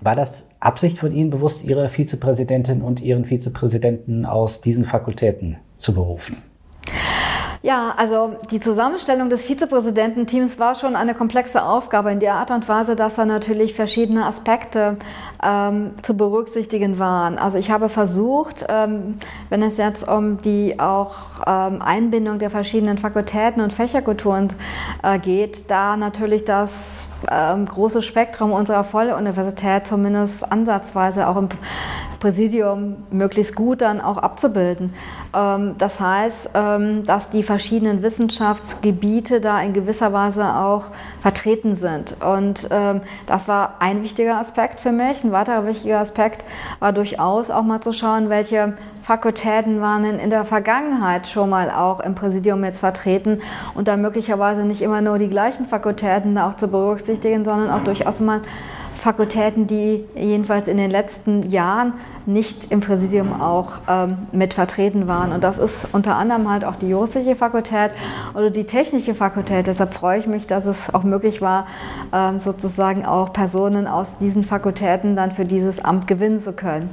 war 0.04 0.16
das 0.16 0.50
Absicht 0.60 0.98
von 0.98 1.12
Ihnen 1.12 1.30
bewusst, 1.30 1.64
Ihre 1.64 1.90
Vizepräsidentin 1.90 2.82
und 2.82 3.02
Ihren 3.02 3.26
Vizepräsidenten 3.26 4.26
aus 4.26 4.62
diesen 4.62 4.86
Fakultäten 4.86 5.58
zu 5.78 5.94
berufen? 5.94 6.38
Ja, 7.66 7.94
also 7.96 8.36
die 8.52 8.60
Zusammenstellung 8.60 9.30
des 9.30 9.46
Vizepräsidententeams 9.46 10.60
war 10.60 10.76
schon 10.76 10.98
eine 10.98 11.16
komplexe 11.16 11.64
Aufgabe 11.64 12.12
in 12.12 12.20
der 12.20 12.34
Art 12.34 12.52
und 12.52 12.68
Weise, 12.68 12.98
dass 12.98 13.16
da 13.16 13.24
natürlich 13.24 13.74
verschiedene 13.74 14.26
Aspekte 14.26 14.98
ähm, 15.42 15.92
zu 16.02 16.18
berücksichtigen 16.18 17.00
waren. 17.00 17.38
Also 17.38 17.58
ich 17.58 17.72
habe 17.72 17.88
versucht, 17.88 18.66
ähm, 18.68 19.18
wenn 19.48 19.64
es 19.64 19.78
jetzt 19.78 20.06
um 20.06 20.42
die 20.42 20.78
auch 20.78 21.16
ähm, 21.48 21.82
Einbindung 21.82 22.38
der 22.38 22.50
verschiedenen 22.50 22.98
Fakultäten 22.98 23.62
und 23.62 23.72
Fächerkulturen 23.72 24.50
äh, 25.02 25.18
geht, 25.18 25.72
da 25.72 25.96
natürlich 25.96 26.44
das 26.44 27.08
ähm, 27.32 27.66
große 27.66 28.02
Spektrum 28.02 28.52
unserer 28.52 28.84
Volluniversität 28.84 29.88
zumindest 29.88 30.52
ansatzweise 30.52 31.30
auch 31.30 31.38
im 31.38 31.48
Präsidium 32.20 33.04
möglichst 33.12 33.54
gut 33.54 33.82
dann 33.82 34.00
auch 34.00 34.18
abzubilden. 34.18 34.94
Ähm, 35.36 35.76
das 35.78 36.00
heißt, 36.00 36.52
ähm, 36.54 37.06
dass 37.06 37.30
die 37.30 37.44
verschiedenen 37.54 38.02
Wissenschaftsgebiete 38.02 39.40
da 39.40 39.62
in 39.62 39.74
gewisser 39.74 40.12
Weise 40.12 40.56
auch 40.56 40.86
vertreten 41.22 41.76
sind. 41.76 42.16
Und 42.20 42.68
ähm, 42.72 43.02
das 43.28 43.48
war 43.48 43.76
ein 43.78 44.02
wichtiger 44.02 44.40
Aspekt 44.40 44.80
für 44.80 44.92
mich. 44.92 45.24
Ein 45.24 45.32
weiterer 45.32 45.68
wichtiger 45.68 46.00
Aspekt 46.00 46.46
war 46.80 46.94
durchaus 46.94 47.52
auch 47.52 47.62
mal 47.62 47.80
zu 47.80 47.94
schauen, 47.94 48.32
welche 48.32 48.74
Fakultäten 49.04 49.82
waren 49.82 50.02
denn 50.02 50.18
in 50.18 50.32
der 50.32 50.46
Vergangenheit 50.46 51.28
schon 51.28 51.52
mal 51.52 51.70
auch 51.70 52.00
im 52.00 52.16
Präsidium 52.16 52.64
jetzt 52.64 52.80
vertreten 52.80 53.40
und 53.76 53.88
da 53.88 53.98
möglicherweise 53.98 54.62
nicht 54.66 54.82
immer 54.82 55.02
nur 55.02 55.20
die 55.20 55.30
gleichen 55.30 55.68
Fakultäten 55.68 56.34
da 56.34 56.50
auch 56.50 56.56
zu 56.56 56.68
berücksichtigen, 56.68 57.46
sondern 57.46 57.70
auch 57.70 57.84
durchaus 57.84 58.20
mal 58.20 58.42
Fakultäten, 58.96 59.68
die 59.68 60.06
jedenfalls 60.16 60.68
in 60.68 60.78
den 60.78 60.90
letzten 60.90 61.52
Jahren 61.52 61.94
nicht 62.26 62.72
im 62.72 62.80
Präsidium 62.80 63.42
auch 63.42 63.74
ähm, 63.88 64.18
mit 64.32 64.54
vertreten 64.54 65.08
waren. 65.08 65.32
Und 65.32 65.44
das 65.44 65.58
ist 65.58 65.88
unter 65.92 66.16
anderem 66.16 66.50
halt 66.50 66.66
auch 66.66 66.76
die 66.76 66.90
juristische 66.90 67.36
Fakultät 67.36 67.94
oder 68.34 68.50
die 68.50 68.66
technische 68.66 69.16
Fakultät. 69.16 69.68
Deshalb 69.68 69.94
freue 69.94 70.20
ich 70.20 70.28
mich, 70.28 70.48
dass 70.48 70.66
es 70.66 70.94
auch 70.94 71.04
möglich 71.04 71.42
war, 71.42 71.68
ähm, 72.14 72.40
sozusagen 72.40 73.06
auch 73.06 73.34
Personen 73.34 73.88
aus 73.88 74.18
diesen 74.18 74.44
Fakultäten 74.44 75.16
dann 75.16 75.32
für 75.32 75.46
dieses 75.46 75.84
Amt 75.84 76.08
gewinnen 76.08 76.40
zu 76.40 76.54
können. 76.54 76.90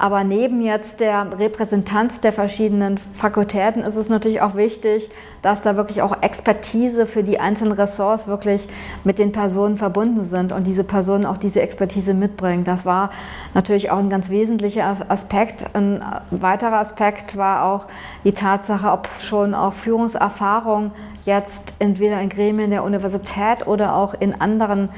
Aber 0.00 0.24
neben 0.24 0.62
jetzt 0.62 1.00
der 1.00 1.38
Repräsentanz 1.38 2.20
der 2.20 2.32
verschiedenen 2.32 2.96
Fakultäten 2.96 3.82
ist 3.82 3.96
es 3.96 4.08
natürlich 4.08 4.40
auch 4.40 4.54
wichtig, 4.54 5.10
dass 5.42 5.60
da 5.60 5.76
wirklich 5.76 6.00
auch 6.00 6.22
Expertise 6.22 7.06
für 7.06 7.22
die 7.22 7.38
einzelnen 7.38 7.72
Ressorts 7.72 8.26
wirklich 8.26 8.66
mit 9.04 9.18
den 9.18 9.30
Personen 9.32 9.76
verbunden 9.76 10.24
sind 10.24 10.52
und 10.52 10.66
diese 10.66 10.84
Personen 10.84 11.26
auch 11.26 11.36
diese 11.36 11.60
Expertise 11.60 12.14
mitbringen. 12.14 12.64
Das 12.64 12.86
war 12.86 13.10
natürlich 13.52 13.90
auch 13.90 13.98
ein 13.98 14.08
ganz 14.08 14.30
wesentliches 14.30 14.49
wesentlicher 14.50 14.96
Aspekt. 15.08 15.64
Ein 15.74 16.02
weiterer 16.30 16.80
Aspekt 16.80 17.36
war 17.36 17.64
auch 17.64 17.86
die 18.24 18.32
Tatsache, 18.32 18.90
ob 18.90 19.08
schon 19.20 19.54
auch 19.54 19.72
Führungserfahrung 19.72 20.90
jetzt 21.24 21.74
entweder 21.78 22.20
in 22.20 22.28
Gremien 22.28 22.70
der 22.70 22.82
Universität 22.82 23.68
oder 23.68 23.94
auch 23.94 24.12
in 24.14 24.40
anderen 24.40 24.88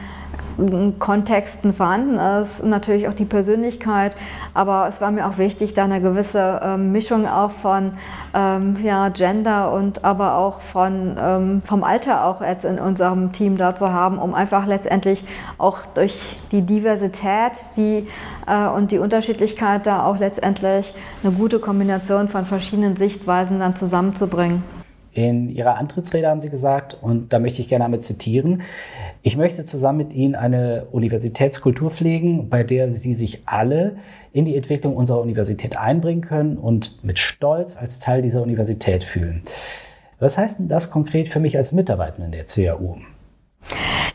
Kontexten 0.98 1.72
vorhanden 1.72 2.18
ist, 2.18 2.64
natürlich 2.64 3.08
auch 3.08 3.14
die 3.14 3.24
Persönlichkeit, 3.24 4.14
aber 4.54 4.86
es 4.88 5.00
war 5.00 5.10
mir 5.10 5.26
auch 5.26 5.38
wichtig, 5.38 5.74
da 5.74 5.84
eine 5.84 6.00
gewisse 6.00 6.60
ähm, 6.62 6.92
Mischung 6.92 7.26
auch 7.26 7.50
von 7.50 7.94
ähm, 8.34 8.76
ja, 8.82 9.08
Gender 9.08 9.72
und 9.72 10.04
aber 10.04 10.36
auch 10.36 10.60
von, 10.60 11.16
ähm, 11.18 11.62
vom 11.64 11.84
Alter 11.84 12.24
auch 12.26 12.40
jetzt 12.40 12.64
in 12.64 12.78
unserem 12.78 13.32
Team 13.32 13.56
da 13.56 13.74
zu 13.74 13.92
haben, 13.92 14.18
um 14.18 14.34
einfach 14.34 14.66
letztendlich 14.66 15.24
auch 15.58 15.78
durch 15.94 16.36
die 16.50 16.62
Diversität 16.62 17.52
die, 17.76 18.06
äh, 18.46 18.68
und 18.68 18.92
die 18.92 18.98
Unterschiedlichkeit 18.98 19.86
da 19.86 20.04
auch 20.04 20.18
letztendlich 20.18 20.94
eine 21.22 21.32
gute 21.32 21.58
Kombination 21.58 22.28
von 22.28 22.44
verschiedenen 22.44 22.96
Sichtweisen 22.96 23.58
dann 23.58 23.76
zusammenzubringen. 23.76 24.62
In 25.14 25.50
Ihrer 25.50 25.76
Antrittsrede 25.76 26.26
haben 26.26 26.40
Sie 26.40 26.48
gesagt, 26.48 26.96
und 27.00 27.34
da 27.34 27.38
möchte 27.38 27.60
ich 27.60 27.68
gerne 27.68 27.84
damit 27.84 28.02
zitieren, 28.02 28.62
ich 29.22 29.36
möchte 29.36 29.64
zusammen 29.64 29.98
mit 29.98 30.12
Ihnen 30.12 30.34
eine 30.34 30.86
Universitätskultur 30.90 31.90
pflegen, 31.90 32.48
bei 32.48 32.64
der 32.64 32.90
Sie 32.90 33.14
sich 33.14 33.42
alle 33.46 33.96
in 34.32 34.44
die 34.44 34.56
Entwicklung 34.56 34.96
unserer 34.96 35.20
Universität 35.20 35.76
einbringen 35.76 36.22
können 36.22 36.56
und 36.56 37.04
mit 37.04 37.18
Stolz 37.18 37.76
als 37.76 38.00
Teil 38.00 38.22
dieser 38.22 38.42
Universität 38.42 39.04
fühlen. 39.04 39.42
Was 40.18 40.38
heißt 40.38 40.58
denn 40.58 40.68
das 40.68 40.90
konkret 40.90 41.28
für 41.28 41.40
mich 41.40 41.56
als 41.56 41.72
Mitarbeiter 41.72 42.24
in 42.24 42.32
der 42.32 42.44
CAU? 42.44 42.96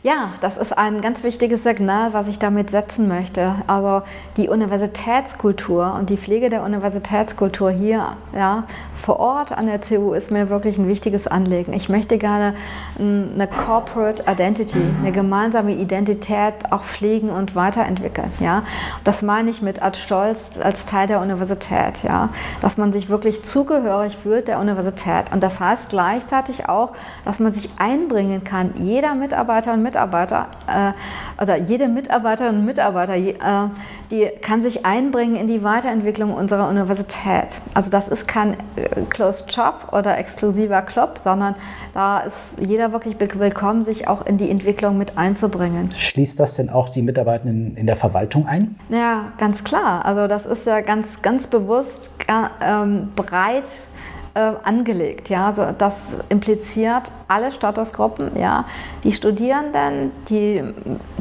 Ja, 0.04 0.30
das 0.40 0.56
ist 0.56 0.78
ein 0.78 1.00
ganz 1.00 1.24
wichtiges 1.24 1.64
Signal, 1.64 2.12
was 2.12 2.28
ich 2.28 2.38
damit 2.38 2.70
setzen 2.70 3.08
möchte. 3.08 3.56
Also 3.66 4.02
die 4.36 4.48
Universitätskultur 4.48 5.92
und 5.98 6.08
die 6.08 6.16
Pflege 6.16 6.50
der 6.50 6.62
Universitätskultur 6.62 7.70
hier 7.70 8.16
ja, 8.32 8.62
vor 8.94 9.18
Ort 9.18 9.50
an 9.50 9.66
der 9.66 9.80
CU 9.80 10.12
ist 10.12 10.30
mir 10.30 10.50
wirklich 10.50 10.78
ein 10.78 10.86
wichtiges 10.86 11.26
Anliegen. 11.26 11.72
Ich 11.72 11.88
möchte 11.88 12.16
gerne 12.16 12.54
eine 13.00 13.48
Corporate 13.48 14.22
Identity, 14.28 14.80
eine 15.00 15.10
gemeinsame 15.10 15.74
Identität 15.74 16.54
auch 16.70 16.84
pflegen 16.84 17.30
und 17.30 17.56
weiterentwickeln. 17.56 18.30
Ja? 18.38 18.62
Das 19.02 19.22
meine 19.22 19.50
ich 19.50 19.62
mit 19.62 19.82
als 19.82 19.98
Stolz 19.98 20.60
als 20.62 20.86
Teil 20.86 21.08
der 21.08 21.20
Universität, 21.20 22.04
ja? 22.04 22.28
dass 22.60 22.76
man 22.76 22.92
sich 22.92 23.08
wirklich 23.08 23.42
zugehörig 23.42 24.16
fühlt 24.16 24.46
der 24.46 24.60
Universität. 24.60 25.32
Und 25.32 25.42
das 25.42 25.58
heißt 25.58 25.88
gleichzeitig 25.88 26.68
auch, 26.68 26.92
dass 27.24 27.40
man 27.40 27.52
sich 27.52 27.68
einbringen 27.80 28.44
kann. 28.44 28.74
Jeder 28.78 29.16
Mitarbeiter 29.16 29.72
und 29.72 29.82
Mitarbeiter 29.82 29.87
äh, 29.96 31.42
oder 31.42 31.56
jede 31.56 31.88
Mitarbeiterin 31.88 32.56
und 32.56 32.64
Mitarbeiter, 32.64 33.16
äh, 33.16 33.34
die 34.10 34.30
kann 34.40 34.62
sich 34.62 34.86
einbringen 34.86 35.36
in 35.36 35.46
die 35.46 35.62
Weiterentwicklung 35.62 36.32
unserer 36.32 36.68
Universität. 36.68 37.60
Also 37.74 37.90
das 37.90 38.08
ist 38.08 38.26
kein 38.26 38.54
äh, 38.76 39.02
Closed 39.10 39.52
Shop 39.52 39.92
oder 39.92 40.18
exklusiver 40.18 40.82
Club, 40.82 41.18
sondern 41.22 41.54
da 41.94 42.20
ist 42.20 42.58
jeder 42.60 42.92
wirklich 42.92 43.16
willkommen, 43.18 43.84
sich 43.84 44.08
auch 44.08 44.24
in 44.24 44.38
die 44.38 44.50
Entwicklung 44.50 44.98
mit 44.98 45.18
einzubringen. 45.18 45.90
Schließt 45.94 46.38
das 46.40 46.54
denn 46.54 46.70
auch 46.70 46.88
die 46.88 47.02
Mitarbeitenden 47.02 47.76
in 47.76 47.86
der 47.86 47.96
Verwaltung 47.96 48.46
ein? 48.46 48.76
Ja, 48.88 49.32
ganz 49.38 49.64
klar. 49.64 50.04
Also 50.04 50.26
das 50.26 50.46
ist 50.46 50.66
ja 50.66 50.80
ganz, 50.80 51.22
ganz 51.22 51.46
bewusst 51.46 52.10
ähm, 52.62 53.08
breit 53.14 53.64
äh, 54.38 54.52
angelegt. 54.62 55.28
Ja? 55.30 55.48
Also 55.48 55.66
das 55.76 56.12
impliziert 56.28 57.10
alle 57.26 57.50
Statusgruppen, 57.50 58.38
ja? 58.38 58.66
die 59.02 59.12
Studierenden, 59.12 60.12
die 60.28 60.62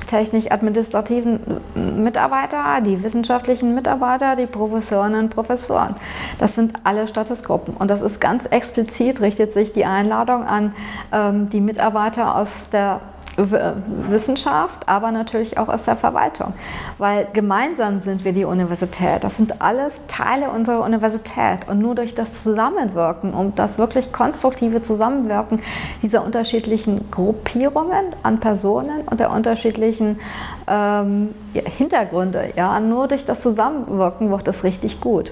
technisch-administrativen 0.06 1.40
Mitarbeiter, 1.74 2.80
die 2.82 3.02
wissenschaftlichen 3.02 3.74
Mitarbeiter, 3.74 4.36
die 4.36 4.46
Professorinnen 4.46 5.26
und 5.26 5.30
Professoren. 5.32 5.96
Das 6.38 6.54
sind 6.54 6.74
alle 6.84 7.08
Statusgruppen. 7.08 7.76
Und 7.76 7.90
das 7.90 8.02
ist 8.02 8.22
ganz 8.22 8.46
explizit, 8.46 9.20
richtet 9.20 9.52
sich 9.52 9.72
die 9.72 9.86
Einladung 9.86 10.44
an 10.44 10.76
ähm, 11.12 11.50
die 11.50 11.60
Mitarbeiter 11.60 12.36
aus 12.36 12.70
der 12.72 13.02
Wissenschaft, 13.38 14.88
aber 14.90 15.12
natürlich 15.12 15.58
auch 15.58 15.68
aus 15.68 15.84
der 15.84 15.96
Verwaltung. 15.96 16.54
Weil 16.98 17.28
gemeinsam 17.34 18.02
sind 18.02 18.26
wir 18.26 18.34
die 18.34 18.46
Universität. 18.46 19.24
Das 19.24 19.38
sind 19.38 19.62
alles 19.62 20.00
Teile 20.08 20.50
unserer 20.50 20.84
Universität. 20.84 21.68
Und 21.68 21.80
nur 21.80 21.96
durch 21.96 22.16
das 22.16 22.44
Zusammenwirken 22.44 23.34
und 23.34 23.60
das 23.60 23.78
wirklich 23.78 24.12
konstruktive 24.12 24.82
Zusammenwirken 24.82 25.62
dieser 26.02 26.26
unterschiedlichen 26.26 27.12
Gruppierungen 27.12 28.16
an 28.24 28.40
Personen 28.40 29.02
und 29.10 29.20
der 29.20 29.32
unterschiedlichen 29.32 30.20
ähm, 30.68 31.30
Hintergründe, 31.54 32.54
ja, 32.56 32.80
nur 32.80 33.08
durch 33.08 33.26
das 33.26 33.42
Zusammenwirken 33.42 34.32
wird 34.32 34.48
es 34.48 34.64
richtig 34.64 35.00
gut. 35.00 35.32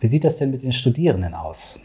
Wie 0.00 0.06
sieht 0.06 0.24
das 0.24 0.36
denn 0.38 0.50
mit 0.50 0.62
den 0.62 0.72
Studierenden 0.72 1.34
aus? 1.34 1.80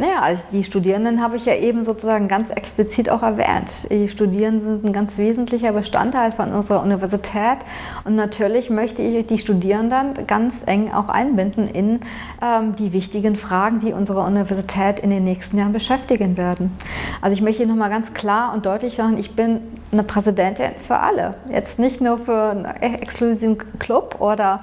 Naja, 0.00 0.20
also 0.22 0.42
die 0.50 0.64
Studierenden 0.64 1.22
habe 1.22 1.36
ich 1.36 1.44
ja 1.44 1.54
eben 1.54 1.84
sozusagen 1.84 2.26
ganz 2.26 2.48
explizit 2.48 3.10
auch 3.10 3.22
erwähnt. 3.22 3.68
Die 3.90 4.08
Studierenden 4.08 4.60
sind 4.62 4.84
ein 4.86 4.92
ganz 4.94 5.18
wesentlicher 5.18 5.72
Bestandteil 5.72 6.32
von 6.32 6.52
unserer 6.52 6.82
Universität 6.82 7.58
und 8.06 8.16
natürlich 8.16 8.70
möchte 8.70 9.02
ich 9.02 9.26
die 9.26 9.36
Studierenden 9.36 10.26
ganz 10.26 10.62
eng 10.64 10.90
auch 10.90 11.10
einbinden 11.10 11.68
in 11.68 12.00
ähm, 12.40 12.74
die 12.76 12.94
wichtigen 12.94 13.36
Fragen, 13.36 13.80
die 13.80 13.92
unsere 13.92 14.20
Universität 14.20 15.00
in 15.00 15.10
den 15.10 15.24
nächsten 15.24 15.58
Jahren 15.58 15.74
beschäftigen 15.74 16.38
werden. 16.38 16.74
Also 17.20 17.34
ich 17.34 17.42
möchte 17.42 17.66
nochmal 17.66 17.90
ganz 17.90 18.14
klar 18.14 18.54
und 18.54 18.64
deutlich 18.64 18.94
sagen, 18.96 19.18
ich 19.18 19.36
bin 19.36 19.60
eine 19.92 20.02
Präsidentin 20.02 20.70
für 20.86 20.96
alle. 20.96 21.32
Jetzt 21.50 21.78
nicht 21.78 22.00
nur 22.00 22.16
für 22.16 22.52
einen 22.52 22.64
exklusiven 22.64 23.58
Club 23.78 24.16
oder 24.18 24.62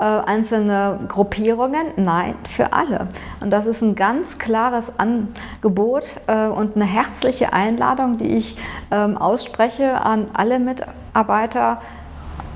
äh, 0.00 0.04
einzelne 0.04 1.00
Gruppierungen, 1.08 1.86
nein, 1.96 2.34
für 2.48 2.72
alle. 2.72 3.08
Und 3.40 3.50
das 3.50 3.66
ist 3.66 3.82
ein 3.82 3.94
ganz 3.94 4.38
klares 4.38 4.92
Angebot 4.98 6.04
äh, 6.26 6.46
und 6.46 6.76
eine 6.76 6.84
herzliche 6.84 7.52
Einladung, 7.52 8.18
die 8.18 8.36
ich 8.36 8.56
ähm, 8.90 9.16
ausspreche 9.16 10.00
an 10.00 10.26
alle 10.34 10.58
Mitarbeiter 10.58 11.80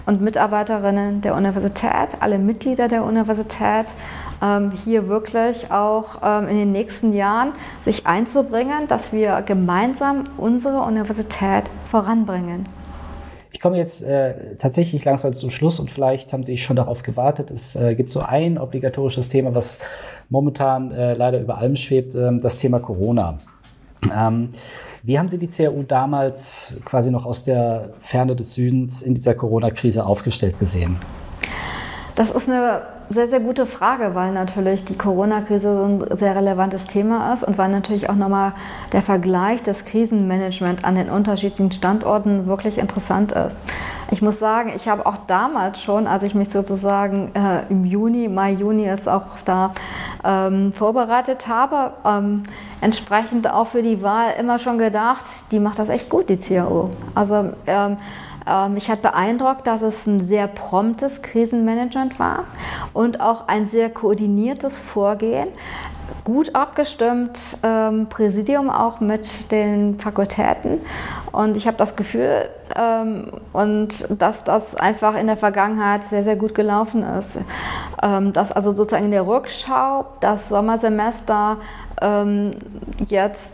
und 0.07 0.23
Mitarbeiterinnen 0.23 1.21
der 1.21 1.37
Universität, 1.37 2.17
alle 2.21 2.39
Mitglieder 2.39 2.89
der 2.89 3.05
Universität, 3.05 3.87
ähm, 4.43 4.73
hier 4.73 5.09
wirklich 5.09 5.71
auch 5.71 6.23
ähm, 6.23 6.49
in 6.49 6.57
den 6.57 6.73
nächsten 6.73 7.13
Jahren 7.13 7.53
sich 7.83 8.07
einzubringen, 8.07 8.89
dass 8.89 9.13
wir 9.13 9.43
gemeinsam 9.43 10.25
unsere 10.37 10.81
Universität 10.81 11.65
voranbringen. 11.91 12.67
Ich 13.51 13.61
komme 13.61 13.79
jetzt 13.79 14.03
äh, 14.03 14.57
tatsächlich 14.57 15.05
langsam 15.05 15.35
zum 15.35 15.51
Schluss 15.51 15.81
und 15.81 15.91
vielleicht 15.91 16.33
haben 16.33 16.45
Sie 16.45 16.59
schon 16.59 16.77
darauf 16.77 17.03
gewartet. 17.03 17.51
Es 17.51 17.77
äh, 17.77 17.95
gibt 17.95 18.11
so 18.11 18.21
ein 18.21 18.59
obligatorisches 18.59 19.31
Thema, 19.31 19.55
was 19.55 19.81
momentan 20.29 20.93
äh, 20.93 21.15
leider 21.15 21.41
über 21.41 21.59
allem 21.59 21.77
schwebt, 21.77 22.15
ähm, 22.15 22.41
das 22.41 22.59
Thema 22.59 22.79
Corona. 22.79 23.39
Ähm, 24.15 24.51
wie 25.03 25.19
haben 25.19 25.29
Sie 25.29 25.39
die 25.39 25.49
CAU 25.49 25.83
damals 25.83 26.79
quasi 26.85 27.11
noch 27.11 27.25
aus 27.25 27.45
der 27.45 27.91
Ferne 28.01 28.37
des 28.37 28.55
Südens 28.55 29.03
in 29.03 29.15
dieser 29.15 29.35
Corona-Krise 29.35 30.05
aufgestellt 30.05 30.59
gesehen? 30.59 30.99
Das 32.15 32.31
ist 32.31 32.49
eine 32.49 32.83
sehr, 33.11 33.29
sehr 33.29 33.41
gute 33.41 33.67
Frage, 33.67 34.15
weil 34.15 34.33
natürlich 34.33 34.85
die 34.85 34.97
Corona-Krise 34.97 35.69
ein 35.69 36.17
sehr 36.17 36.37
relevantes 36.37 36.87
Thema 36.87 37.33
ist 37.33 37.43
und 37.43 37.57
weil 37.57 37.71
natürlich 37.71 38.11
auch 38.11 38.15
nochmal 38.15 38.53
der 38.93 39.03
Vergleich 39.03 39.63
des 39.63 39.85
Krisenmanagement 39.85 40.85
an 40.85 40.95
den 40.95 41.09
unterschiedlichen 41.09 41.73
Standorten 41.73 42.47
wirklich 42.47 42.79
interessant 42.79 43.33
ist. 43.33 43.57
Ich 44.11 44.23
muss 44.23 44.39
sagen, 44.39 44.73
ich 44.75 44.89
habe 44.89 45.07
auch 45.07 45.17
damals 45.27 45.83
schon, 45.83 46.07
als 46.07 46.23
ich 46.23 46.35
mich 46.35 46.51
sozusagen 46.51 47.31
äh, 47.35 47.63
im 47.71 47.85
Juni, 47.85 48.29
Mai, 48.29 48.53
Juni 48.53 48.85
jetzt 48.85 49.09
auch 49.09 49.39
da 49.45 49.73
ähm, 50.25 50.73
vorbereitet 50.73 51.49
habe, 51.49 51.93
ähm, 52.05 52.43
entsprechend 52.81 53.51
auch 53.51 53.69
für 53.69 53.83
die 53.83 54.03
Wahl 54.03 54.33
immer 54.39 54.59
schon 54.59 54.79
gedacht, 54.79 55.25
die 55.51 55.61
macht 55.61 55.79
das 55.79 55.89
echt 55.89 56.09
gut, 56.09 56.29
die 56.29 56.39
CAO. 56.39 56.91
Also 57.15 57.53
ähm, 57.67 57.97
ähm, 58.49 58.75
mich 58.75 58.89
hat 58.91 59.03
beeindruckt, 59.03 59.67
dass 59.67 59.83
es 59.83 60.07
ein 60.07 60.21
sehr 60.21 60.47
promptes 60.47 61.23
Krisenmanagement 61.23 62.19
war 62.19 62.45
und 62.93 63.21
auch 63.21 63.49
ein 63.49 63.69
sehr 63.69 63.91
koordiniertes 63.91 64.79
Vorgehen 64.79 65.49
gut 66.25 66.55
abgestimmt, 66.55 67.41
ähm, 67.63 68.07
Präsidium 68.09 68.71
auch 68.71 69.01
mit 69.01 69.51
den 69.51 69.99
Fakultäten. 69.99 70.81
Und 71.33 71.57
ich 71.57 71.67
habe 71.67 71.77
das 71.77 71.97
Gefühl, 71.97 72.49
ähm, 72.77 73.33
und 73.53 74.07
dass 74.21 74.45
das 74.45 74.75
einfach 74.75 75.17
in 75.17 75.27
der 75.27 75.37
Vergangenheit 75.37 76.05
sehr, 76.05 76.25
sehr 76.25 76.37
gut 76.37 76.55
gelaufen 76.55 77.03
ist. 77.03 77.39
Ähm, 78.03 78.33
dass 78.33 78.53
also 78.53 78.75
sozusagen 78.75 79.07
in 79.07 79.11
der 79.11 79.27
Rückschau 79.27 80.07
das 80.21 80.49
Sommersemester 80.49 81.59
ähm, 82.01 82.53
jetzt 83.09 83.53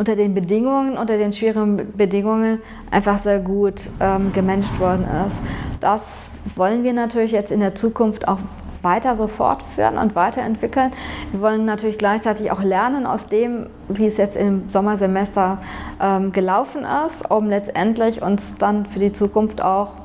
unter 0.00 0.16
den 0.16 0.34
Bedingungen, 0.34 0.96
unter 0.96 1.18
den 1.18 1.30
schweren 1.34 1.92
Bedingungen 1.94 2.62
einfach 2.90 3.18
sehr 3.18 3.38
gut 3.38 3.82
ähm, 4.00 4.32
gemanagt 4.32 4.80
worden 4.80 5.04
ist. 5.26 5.42
Das 5.82 6.30
wollen 6.56 6.84
wir 6.84 6.94
natürlich 6.94 7.32
jetzt 7.32 7.52
in 7.52 7.60
der 7.60 7.74
Zukunft 7.74 8.26
auch 8.26 8.38
weiter 8.80 9.14
so 9.14 9.26
fortführen 9.26 9.98
und 9.98 10.14
weiterentwickeln. 10.14 10.90
Wir 11.32 11.42
wollen 11.42 11.66
natürlich 11.66 11.98
gleichzeitig 11.98 12.50
auch 12.50 12.62
lernen 12.62 13.04
aus 13.04 13.28
dem, 13.28 13.66
wie 13.88 14.06
es 14.06 14.16
jetzt 14.16 14.38
im 14.38 14.70
Sommersemester 14.70 15.58
ähm, 16.00 16.32
gelaufen 16.32 16.86
ist, 17.06 17.30
um 17.30 17.50
letztendlich 17.50 18.22
uns 18.22 18.54
dann 18.54 18.86
für 18.86 19.00
die 19.00 19.12
Zukunft 19.12 19.60
auch 19.60 19.96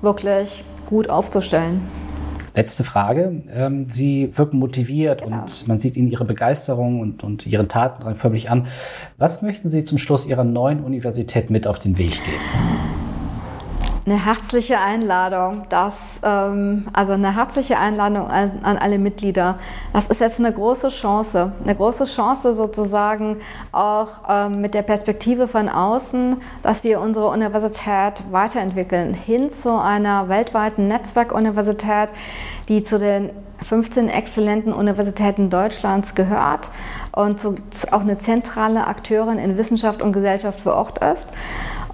wirklich 0.00 0.64
gut 0.86 1.10
aufzustellen. 1.10 2.05
Letzte 2.56 2.82
Frage. 2.82 3.42
Ähm, 3.52 3.86
Sie 3.88 4.32
wirken 4.36 4.58
motiviert 4.58 5.22
genau. 5.22 5.42
und 5.42 5.68
man 5.68 5.78
sieht 5.78 5.96
Ihnen 5.96 6.08
Ihre 6.08 6.24
Begeisterung 6.24 7.00
und, 7.00 7.22
und 7.22 7.46
Ihren 7.46 7.68
Taten 7.68 8.16
förmlich 8.16 8.50
an. 8.50 8.66
Was 9.18 9.42
möchten 9.42 9.70
Sie 9.70 9.84
zum 9.84 9.98
Schluss 9.98 10.26
Ihrer 10.26 10.44
neuen 10.44 10.82
Universität 10.82 11.50
mit 11.50 11.66
auf 11.66 11.78
den 11.78 11.98
Weg 11.98 12.12
geben? 12.24 12.75
Eine 14.06 14.24
herzliche 14.24 14.78
Einladung, 14.78 15.62
das, 15.68 16.20
ähm, 16.22 16.86
also 16.92 17.12
eine 17.12 17.34
herzliche 17.34 17.76
Einladung 17.76 18.28
an, 18.28 18.60
an, 18.62 18.78
alle 18.78 18.98
Mitglieder. 18.98 19.58
Das 19.92 20.06
ist 20.06 20.20
jetzt 20.20 20.38
eine 20.38 20.52
große 20.52 20.90
Chance, 20.90 21.50
eine 21.64 21.74
große 21.74 22.04
Chance 22.04 22.54
sozusagen 22.54 23.38
auch 23.72 24.08
ähm, 24.28 24.60
mit 24.60 24.74
der 24.74 24.82
Perspektive 24.82 25.48
von 25.48 25.68
außen, 25.68 26.36
dass 26.62 26.84
wir 26.84 27.00
unsere 27.00 27.26
Universität 27.28 28.22
weiterentwickeln 28.30 29.12
hin 29.12 29.50
zu 29.50 29.76
einer 29.76 30.28
weltweiten 30.28 30.86
Netzwerkuniversität, 30.86 32.12
die 32.68 32.84
zu 32.84 33.00
den 33.00 33.30
15 33.62 34.08
exzellenten 34.08 34.72
Universitäten 34.72 35.50
Deutschlands 35.50 36.14
gehört 36.14 36.68
und 37.12 37.40
zu, 37.40 37.56
auch 37.90 38.02
eine 38.02 38.18
zentrale 38.18 38.86
Akteurin 38.86 39.38
in 39.38 39.56
Wissenschaft 39.58 40.00
und 40.00 40.12
Gesellschaft 40.12 40.60
vor 40.60 40.74
Ort 40.74 40.98
ist. 40.98 41.26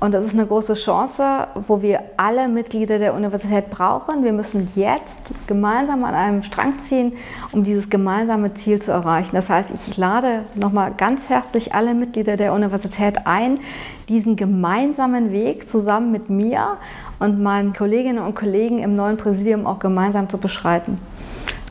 Und 0.03 0.11
das 0.11 0.25
ist 0.25 0.35
eine 0.35 0.47
große 0.47 0.75
Chance, 0.75 1.47
wo 1.69 1.81
wir 1.81 2.01
alle 2.17 2.49
Mitglieder 2.49 2.99
der 2.99 3.15
Universität 3.15 3.71
brauchen. 3.71 4.25
Wir 4.25 4.33
müssen 4.33 4.69
jetzt 4.75 5.05
gemeinsam 5.47 6.03
an 6.03 6.13
einem 6.13 6.43
Strang 6.43 6.81
ziehen, 6.81 7.13
um 7.53 7.63
dieses 7.63 7.89
gemeinsame 7.89 8.53
Ziel 8.55 8.83
zu 8.83 8.91
erreichen. 8.91 9.31
Das 9.33 9.49
heißt, 9.49 9.71
ich 9.71 9.97
lade 9.97 10.43
nochmal 10.57 10.91
ganz 10.97 11.29
herzlich 11.29 11.73
alle 11.73 11.95
Mitglieder 11.95 12.37
der 12.37 12.53
Universität 12.53 13.29
ein, 13.29 13.61
diesen 14.09 14.35
gemeinsamen 14.35 15.31
Weg 15.31 15.69
zusammen 15.69 16.11
mit 16.11 16.29
mir 16.29 16.79
und 17.21 17.41
meinen 17.41 17.73
Kolleginnen 17.73 18.25
und 18.25 18.35
Kollegen 18.35 18.81
im 18.81 18.97
neuen 18.97 19.17
Präsidium 19.17 19.69
auch 19.69 19.79
gemeinsam 19.79 20.29
zu 20.29 20.39
beschreiten. 20.39 20.99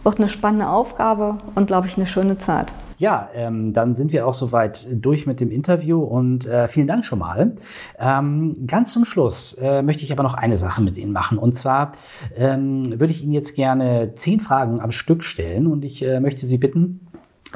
Wird 0.04 0.20
eine 0.20 0.30
spannende 0.30 0.70
Aufgabe 0.70 1.39
und, 1.56 1.67
glaube 1.67 1.88
ich, 1.88 1.98
eine 1.98 2.08
schöne 2.08 2.38
Zeit. 2.38 2.72
Ja, 3.02 3.30
ähm, 3.34 3.74
dann 3.74 3.96
sind 3.96 4.14
wir 4.14 4.28
auch 4.28 4.36
soweit 4.36 4.86
durch 4.92 5.26
mit 5.26 5.40
dem 5.40 5.50
Interview 5.50 6.04
und 6.04 6.46
äh, 6.46 6.68
vielen 6.68 6.86
Dank 6.86 7.04
schon 7.04 7.18
mal. 7.18 7.56
Ähm, 7.98 8.68
ganz 8.68 8.94
zum 8.94 9.06
Schluss 9.06 9.56
äh, 9.56 9.82
möchte 9.82 10.04
ich 10.04 10.12
aber 10.12 10.22
noch 10.22 10.36
eine 10.36 10.56
Sache 10.56 10.84
mit 10.84 10.98
Ihnen 10.98 11.12
machen. 11.12 11.40
Und 11.40 11.54
zwar 11.54 11.94
ähm, 12.38 13.00
würde 13.00 13.10
ich 13.10 13.24
Ihnen 13.24 13.34
jetzt 13.34 13.56
gerne 13.56 14.14
zehn 14.14 14.40
Fragen 14.40 14.80
am 14.80 14.92
Stück 14.92 15.24
stellen 15.24 15.66
und 15.66 15.84
ich 15.84 16.04
äh, 16.04 16.20
möchte 16.20 16.46
Sie 16.46 16.60
bitten, 16.60 17.08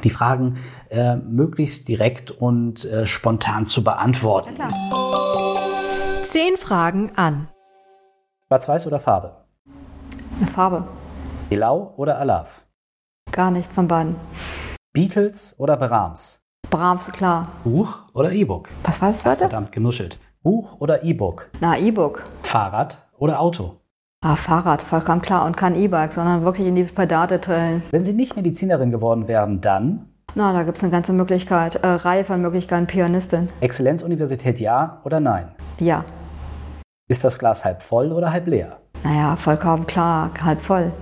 die 0.04 0.10
Fragen 0.10 0.56
äh, 0.90 1.16
möglichst 1.18 1.88
direkt 1.90 2.32
und 2.32 2.84
äh, 2.86 3.06
spontan 3.06 3.68
zu 3.68 3.84
beantworten. 3.84 4.50
Zehn 6.26 6.58
Fragen 6.58 7.12
an. 7.18 7.50
Schwarz-Weiß 8.48 8.88
oder 8.88 9.00
Farbe? 9.00 9.46
Eine 10.40 10.50
Farbe. 10.50 10.88
Elau 11.52 11.94
oder 11.98 12.18
Alaf? 12.18 12.66
Gar 13.32 13.52
nicht 13.52 13.72
von 13.72 13.88
beiden. 13.88 14.16
Beatles 14.96 15.54
oder 15.58 15.76
Brahms? 15.76 16.40
Brahms, 16.70 17.12
klar. 17.12 17.50
Buch 17.66 18.00
oder 18.14 18.32
E-Book? 18.32 18.70
Was 18.84 19.02
war 19.02 19.12
das 19.12 19.26
heute? 19.26 19.40
Verdammt 19.40 19.74
genuschelt. 19.74 20.18
Buch 20.42 20.80
oder 20.80 21.04
E-Book? 21.04 21.50
Na, 21.60 21.78
E-Book. 21.78 22.24
Fahrrad 22.44 23.06
oder 23.18 23.42
Auto? 23.42 23.82
Ah, 24.24 24.38
Fahrrad, 24.38 24.82
vollkommen 24.82 25.22
klar. 25.22 25.46
Und 25.46 25.58
kein 25.58 25.76
E-Bike, 25.76 26.14
sondern 26.14 26.46
wirklich 26.46 26.66
in 26.66 26.76
die 26.76 26.86
Pedate 26.86 27.42
trillen. 27.42 27.84
Wenn 27.92 28.06
Sie 28.06 28.14
nicht 28.14 28.38
Medizinerin 28.38 28.90
geworden 28.90 29.28
wären, 29.28 29.60
dann? 29.60 30.14
Na, 30.34 30.54
da 30.54 30.64
gibt 30.64 30.78
es 30.78 30.84
eine 30.84 30.94
ganze 30.94 31.12
Möglichkeit, 31.12 31.76
äh, 31.76 31.88
Reihe 31.88 32.24
von 32.24 32.42
Möglichkeiten, 32.42 32.88
Pianistin. 32.88 33.50
Exzellenzuniversität 33.60 34.62
ja 34.62 35.02
oder 35.04 35.20
nein? 35.20 35.50
Ja. 35.78 36.06
Ist 37.10 37.22
das 37.26 37.38
Glas 37.38 37.66
halb 37.66 37.82
voll 37.82 38.14
oder 38.14 38.32
halb 38.32 38.48
leer? 38.48 38.80
Naja, 39.04 39.36
vollkommen 39.36 39.88
klar, 39.88 40.32
halb 40.42 40.62
voll. 40.62 40.94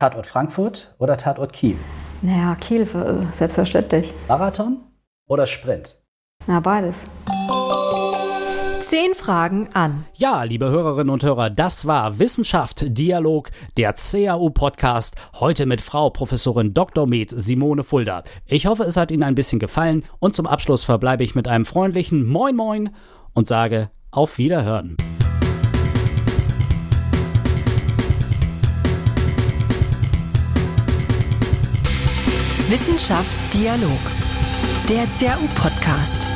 Tatort 0.00 0.26
Frankfurt 0.26 0.96
oder 0.98 1.16
Tatort 1.16 1.52
Kiel? 1.52 1.78
Naja, 2.26 2.56
Kiel, 2.56 2.82
äh, 2.82 3.32
selbstverständlich. 3.32 4.12
Marathon 4.26 4.78
oder 5.28 5.46
Sprint? 5.46 5.94
Na, 6.48 6.58
beides. 6.58 7.04
Zehn 8.82 9.14
Fragen 9.14 9.68
an. 9.74 10.04
Ja, 10.14 10.42
liebe 10.42 10.68
Hörerinnen 10.68 11.10
und 11.10 11.22
Hörer, 11.22 11.50
das 11.50 11.86
war 11.86 12.18
Wissenschaft 12.18 12.98
Dialog, 12.98 13.52
der 13.76 13.92
CAU-Podcast, 13.92 15.14
heute 15.38 15.66
mit 15.66 15.80
Frau 15.80 16.10
Professorin 16.10 16.74
Dr. 16.74 17.06
Med 17.06 17.30
Simone 17.30 17.84
Fulda. 17.84 18.24
Ich 18.44 18.66
hoffe, 18.66 18.82
es 18.82 18.96
hat 18.96 19.12
Ihnen 19.12 19.22
ein 19.22 19.36
bisschen 19.36 19.60
gefallen 19.60 20.04
und 20.18 20.34
zum 20.34 20.48
Abschluss 20.48 20.82
verbleibe 20.82 21.22
ich 21.22 21.36
mit 21.36 21.46
einem 21.46 21.64
freundlichen 21.64 22.26
Moin 22.26 22.56
Moin 22.56 22.90
und 23.34 23.46
sage 23.46 23.90
auf 24.10 24.38
Wiederhören. 24.38 24.96
Wissenschaft 32.68 33.30
Dialog. 33.54 34.00
Der 34.88 35.06
CAU-Podcast. 35.06 36.35